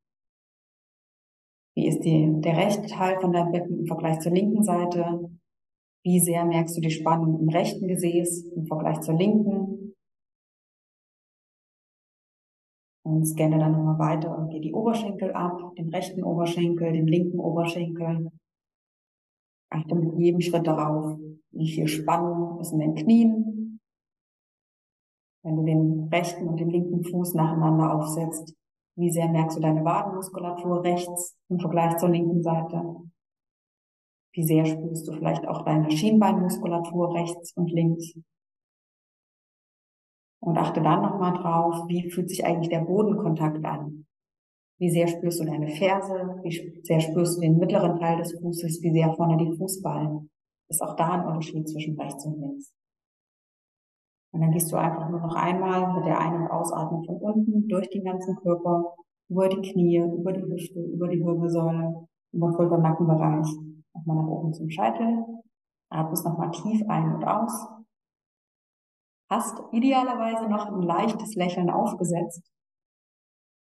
wie 1.76 1.87
ist 1.87 2.00
die, 2.00 2.40
der 2.40 2.57
rechte 2.57 2.88
Teil 2.88 3.20
von 3.20 3.33
deinem 3.33 3.53
Becken 3.53 3.79
im 3.79 3.87
Vergleich 3.87 4.18
zur 4.18 4.33
linken 4.33 4.64
Seite? 4.64 5.31
Wie 6.03 6.18
sehr 6.18 6.44
merkst 6.44 6.76
du 6.76 6.81
die 6.81 6.90
Spannung 6.90 7.38
im 7.38 7.48
rechten 7.48 7.87
Gesäß 7.87 8.46
im 8.57 8.66
Vergleich 8.66 9.03
zur 9.03 9.14
linken? 9.14 9.94
Und 13.05 13.24
scanne 13.24 13.61
dann 13.61 13.70
nochmal 13.70 14.00
weiter 14.00 14.37
und 14.37 14.50
gehe 14.50 14.61
die 14.61 14.74
Oberschenkel 14.74 15.33
ab, 15.33 15.76
den 15.76 15.90
rechten 15.90 16.24
Oberschenkel, 16.24 16.92
den 16.92 17.07
linken 17.07 17.38
Oberschenkel. 17.38 18.33
Achte 19.70 19.94
mit 19.94 20.18
jedem 20.18 20.40
Schritt 20.40 20.66
darauf, 20.66 21.16
wie 21.52 21.70
viel 21.70 21.87
Spannung 21.87 22.61
ist 22.61 22.72
in 22.72 22.80
den 22.80 22.94
Knien. 22.96 23.80
Wenn 25.42 25.56
du 25.56 25.64
den 25.64 26.09
rechten 26.12 26.48
und 26.48 26.59
den 26.59 26.70
linken 26.70 27.04
Fuß 27.04 27.35
nacheinander 27.35 27.94
aufsetzt, 27.94 28.54
wie 28.96 29.11
sehr 29.11 29.28
merkst 29.28 29.56
du 29.56 29.62
deine 29.62 29.85
Wadenmuskulatur 29.85 30.85
rechts 30.85 31.38
im 31.48 31.59
Vergleich 31.59 31.96
zur 31.96 32.11
linken 32.11 32.42
Seite? 32.42 32.96
Wie 34.33 34.44
sehr 34.44 34.66
spürst 34.66 35.09
du 35.09 35.12
vielleicht 35.12 35.46
auch 35.46 35.64
deine 35.64 35.90
Schienbeinmuskulatur 35.90 37.14
rechts 37.14 37.52
und 37.56 37.70
links? 37.72 38.14
Und 40.40 40.59
achte 40.59 40.83
dann 40.83 41.02
nochmal 41.02 41.35
drauf, 41.35 41.88
wie 41.88 42.11
fühlt 42.11 42.28
sich 42.28 42.44
eigentlich 42.44 42.68
der 42.70 42.80
Bodenkontakt 42.80 43.64
an? 43.64 44.06
Wie 44.81 44.88
sehr 44.88 45.07
spürst 45.07 45.40
du 45.40 45.45
deine 45.45 45.69
Ferse? 45.69 46.40
Wie 46.43 46.81
sehr 46.83 47.01
spürst 47.01 47.37
du 47.37 47.43
den 47.43 47.59
mittleren 47.59 47.99
Teil 47.99 48.16
des 48.16 48.33
Fußes? 48.33 48.81
Wie 48.83 48.93
sehr 48.93 49.12
vorne 49.12 49.37
die 49.37 49.55
Fußballen? 49.55 50.31
Ist 50.71 50.83
auch 50.83 50.97
da 50.97 51.11
ein 51.11 51.27
Unterschied 51.27 51.69
zwischen 51.69 52.01
rechts 52.01 52.25
und 52.25 52.40
links. 52.40 52.73
Und 54.33 54.40
dann 54.40 54.53
gehst 54.53 54.73
du 54.73 54.77
einfach 54.77 55.11
nur 55.11 55.21
noch 55.21 55.35
einmal 55.35 55.93
mit 55.93 56.07
der 56.07 56.19
Ein- 56.19 56.43
und 56.43 56.51
Ausatmung 56.51 57.05
von 57.05 57.16
unten 57.16 57.69
durch 57.69 57.90
den 57.90 58.05
ganzen 58.05 58.37
Körper, 58.37 58.95
über 59.29 59.51
die 59.51 59.61
Knie, 59.61 59.99
über 59.99 60.33
die 60.33 60.43
Hüfte, 60.43 60.81
über 60.81 61.09
die 61.09 61.21
Wirbelsäule, 61.21 62.09
über 62.33 62.51
den 62.51 62.83
Nackenbereich, 62.83 63.49
nochmal 63.95 64.16
nach 64.16 64.29
oben 64.29 64.55
zum 64.55 64.71
Scheitel. 64.71 65.25
Atmest 65.90 66.25
nochmal 66.25 66.53
tief 66.53 66.83
ein 66.88 67.16
und 67.16 67.25
aus. 67.25 67.69
Hast 69.29 69.61
idealerweise 69.73 70.49
noch 70.49 70.73
ein 70.73 70.83
leichtes 70.83 71.35
Lächeln 71.35 71.69
aufgesetzt. 71.69 72.51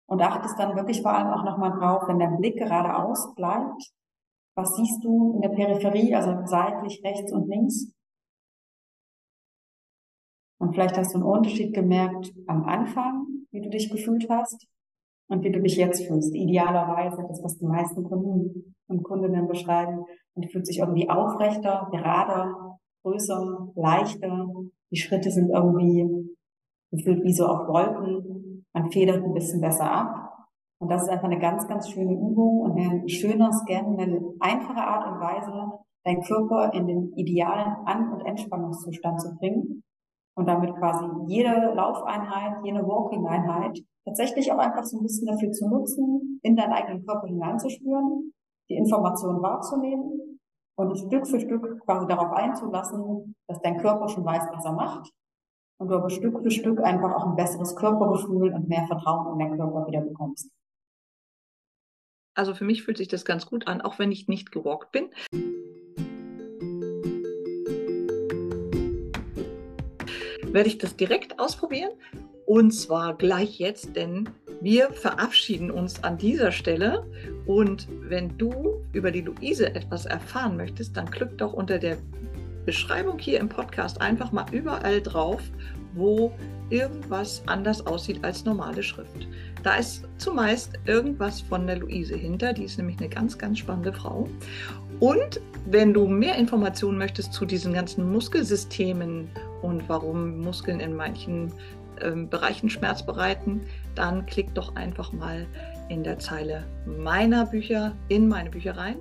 Und 0.07 0.21
achtest 0.21 0.59
dann 0.59 0.75
wirklich 0.75 1.01
vor 1.01 1.13
allem 1.13 1.27
auch 1.27 1.43
nochmal 1.43 1.71
drauf, 1.71 2.03
wenn 2.07 2.19
der 2.19 2.37
Blick 2.37 2.57
geradeaus 2.57 3.33
bleibt. 3.35 3.91
Was 4.55 4.75
siehst 4.75 5.03
du 5.03 5.33
in 5.35 5.41
der 5.41 5.49
Peripherie, 5.49 6.15
also 6.15 6.45
seitlich, 6.45 7.01
rechts 7.03 7.31
und 7.31 7.47
links? 7.47 7.91
Und 10.59 10.73
vielleicht 10.73 10.97
hast 10.97 11.13
du 11.13 11.17
einen 11.17 11.27
Unterschied 11.27 11.73
gemerkt 11.73 12.33
am 12.47 12.63
Anfang, 12.63 13.25
wie 13.51 13.61
du 13.61 13.69
dich 13.69 13.89
gefühlt 13.89 14.29
hast 14.29 14.67
und 15.27 15.43
wie 15.43 15.51
du 15.51 15.61
dich 15.61 15.75
jetzt 15.75 16.05
fühlst. 16.05 16.33
Idealerweise 16.33 17.25
das, 17.27 17.43
was 17.43 17.57
die 17.57 17.65
meisten 17.65 18.03
Kunden 18.03 18.75
und 18.87 19.03
Kundinnen 19.03 19.47
beschreiben. 19.47 20.05
Und 20.33 20.51
fühlt 20.51 20.67
sich 20.67 20.79
irgendwie 20.79 21.09
aufrechter, 21.09 21.87
gerader, 21.91 22.77
größer, 23.03 23.71
leichter. 23.75 24.49
Die 24.91 24.97
Schritte 24.97 25.31
sind 25.31 25.49
irgendwie 25.49 26.29
gefühlt 26.91 27.23
wie 27.23 27.33
so 27.33 27.47
auf 27.47 27.67
Wolken. 27.67 28.54
Man 28.75 28.91
federt 28.91 29.23
ein 29.23 29.33
bisschen 29.33 29.61
besser 29.61 29.89
ab. 29.89 30.47
Und 30.81 30.91
das 30.91 31.03
ist 31.03 31.09
einfach 31.09 31.29
eine 31.29 31.39
ganz, 31.39 31.65
ganz 31.67 31.89
schöne 31.89 32.11
Übung 32.11 32.59
und 32.59 32.77
ein 32.77 33.07
schöner 33.07 33.49
Scan, 33.53 33.97
eine 33.97 34.21
einfache 34.41 34.85
Art 34.85 35.07
und 35.07 35.21
Weise, 35.21 35.79
deinen 36.03 36.21
Körper 36.21 36.73
in 36.73 36.85
den 36.85 37.13
idealen 37.15 37.77
An- 37.85 38.11
und 38.11 38.25
Entspannungszustand 38.25 39.21
zu 39.21 39.33
bringen 39.37 39.81
und 40.35 40.47
damit 40.47 40.75
quasi 40.75 41.05
jede 41.27 41.73
Laufeinheit, 41.73 42.57
jede 42.65 42.85
Walking-Einheit 42.85 43.79
tatsächlich 44.03 44.51
auch 44.51 44.57
einfach 44.57 44.83
so 44.83 44.99
ein 44.99 45.03
bisschen 45.03 45.27
dafür 45.27 45.51
zu 45.51 45.69
nutzen, 45.69 46.39
in 46.43 46.57
deinen 46.57 46.73
eigenen 46.73 47.05
Körper 47.05 47.27
hineinzuspüren, 47.27 48.33
die 48.69 48.75
Informationen 48.75 49.41
wahrzunehmen 49.41 50.37
und 50.77 50.97
Stück 50.97 51.25
für 51.25 51.39
Stück 51.39 51.79
quasi 51.85 52.05
darauf 52.07 52.33
einzulassen, 52.33 53.35
dass 53.47 53.61
dein 53.61 53.77
Körper 53.77 54.09
schon 54.09 54.25
weiß, 54.25 54.43
was 54.51 54.65
er 54.65 54.73
macht 54.73 55.09
und 55.77 55.87
du 55.89 55.95
aber 55.95 56.09
Stück 56.09 56.41
für 56.41 56.51
Stück 56.51 56.79
einfach 56.81 57.13
auch 57.13 57.27
ein 57.27 57.35
besseres 57.35 57.75
Körpergefühl 57.75 58.53
und 58.53 58.67
mehr 58.67 58.85
Vertrauen 58.87 59.33
in 59.33 59.39
deinen 59.39 59.57
Körper 59.57 59.87
wieder 59.87 60.01
bekommst. 60.01 60.49
Also 62.33 62.53
für 62.53 62.65
mich 62.65 62.83
fühlt 62.83 62.97
sich 62.97 63.07
das 63.07 63.25
ganz 63.25 63.45
gut 63.45 63.67
an, 63.67 63.81
auch 63.81 63.97
wenn 63.99 64.11
ich 64.11 64.27
nicht 64.27 64.51
gewalkt 64.51 64.91
bin. 64.91 65.09
Werde 70.51 70.69
ich 70.69 70.77
das 70.77 70.95
direkt 70.95 71.39
ausprobieren 71.39 71.91
und 72.45 72.71
zwar 72.71 73.17
gleich 73.17 73.59
jetzt, 73.59 73.95
denn 73.95 74.29
wir 74.61 74.91
verabschieden 74.91 75.71
uns 75.71 76.03
an 76.03 76.17
dieser 76.17 76.51
Stelle. 76.51 77.05
Und 77.45 77.87
wenn 78.01 78.37
du 78.37 78.83
über 78.93 79.11
die 79.11 79.21
Luise 79.21 79.73
etwas 79.73 80.05
erfahren 80.05 80.55
möchtest, 80.55 80.95
dann 80.95 81.09
klick 81.09 81.37
doch 81.37 81.53
unter 81.53 81.79
der 81.79 81.97
Beschreibung 82.65 83.19
hier 83.19 83.39
im 83.39 83.49
Podcast 83.49 84.01
einfach 84.01 84.31
mal 84.31 84.45
überall 84.51 85.01
drauf, 85.01 85.41
wo 85.93 86.31
irgendwas 86.69 87.43
anders 87.45 87.85
aussieht 87.85 88.23
als 88.23 88.43
normale 88.43 88.83
Schrift. 88.83 89.27
Da 89.63 89.75
ist 89.75 90.07
zumeist 90.17 90.73
irgendwas 90.85 91.41
von 91.41 91.67
der 91.67 91.77
Luise 91.77 92.15
hinter, 92.15 92.53
die 92.53 92.63
ist 92.63 92.77
nämlich 92.77 92.97
eine 92.99 93.09
ganz, 93.09 93.37
ganz 93.37 93.59
spannende 93.59 93.93
Frau. 93.93 94.27
Und 94.99 95.39
wenn 95.67 95.93
du 95.93 96.07
mehr 96.07 96.35
Informationen 96.35 96.97
möchtest 96.97 97.33
zu 97.33 97.45
diesen 97.45 97.73
ganzen 97.73 98.11
Muskelsystemen 98.11 99.29
und 99.61 99.87
warum 99.87 100.39
Muskeln 100.39 100.79
in 100.79 100.95
manchen 100.95 101.51
ähm, 102.01 102.29
Bereichen 102.29 102.69
Schmerz 102.69 103.05
bereiten, 103.05 103.61
dann 103.95 104.25
klick 104.25 104.53
doch 104.53 104.75
einfach 104.75 105.11
mal 105.11 105.45
in 105.89 106.03
der 106.03 106.19
Zeile 106.19 106.65
meiner 106.85 107.45
Bücher 107.45 107.95
in 108.07 108.27
meine 108.27 108.49
Bücher 108.49 108.77
rein. 108.77 108.97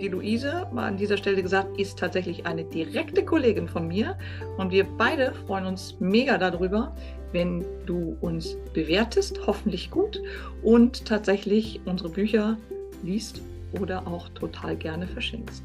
Die 0.00 0.08
Luise, 0.08 0.66
mal 0.72 0.86
an 0.86 0.96
dieser 0.96 1.18
Stelle 1.18 1.42
gesagt, 1.42 1.78
ist 1.78 1.98
tatsächlich 1.98 2.46
eine 2.46 2.64
direkte 2.64 3.22
Kollegin 3.22 3.68
von 3.68 3.86
mir 3.86 4.16
und 4.56 4.70
wir 4.70 4.84
beide 4.96 5.34
freuen 5.46 5.66
uns 5.66 5.96
mega 6.00 6.38
darüber, 6.38 6.96
wenn 7.32 7.66
du 7.84 8.16
uns 8.22 8.56
bewertest, 8.72 9.46
hoffentlich 9.46 9.90
gut 9.90 10.20
und 10.62 11.04
tatsächlich 11.04 11.80
unsere 11.84 12.08
Bücher 12.08 12.56
liest 13.02 13.42
oder 13.78 14.06
auch 14.06 14.30
total 14.30 14.74
gerne 14.74 15.06
verschenkst. 15.06 15.64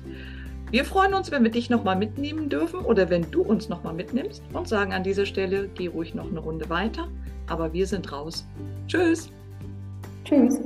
Wir 0.69 0.83
freuen 0.83 1.13
uns, 1.13 1.31
wenn 1.31 1.43
wir 1.43 1.51
dich 1.51 1.69
nochmal 1.69 1.95
mitnehmen 1.95 2.49
dürfen 2.49 2.81
oder 2.81 3.09
wenn 3.09 3.31
du 3.31 3.41
uns 3.41 3.69
nochmal 3.69 3.93
mitnimmst 3.93 4.43
und 4.51 4.67
sagen 4.67 4.91
an 4.91 5.03
dieser 5.03 5.25
Stelle, 5.25 5.69
geh 5.75 5.87
ruhig 5.87 6.13
noch 6.13 6.29
eine 6.29 6.39
Runde 6.39 6.69
weiter, 6.69 7.07
aber 7.47 7.71
wir 7.71 7.87
sind 7.87 8.11
raus. 8.11 8.45
Tschüss. 8.87 9.29
Tschüss. 10.25 10.59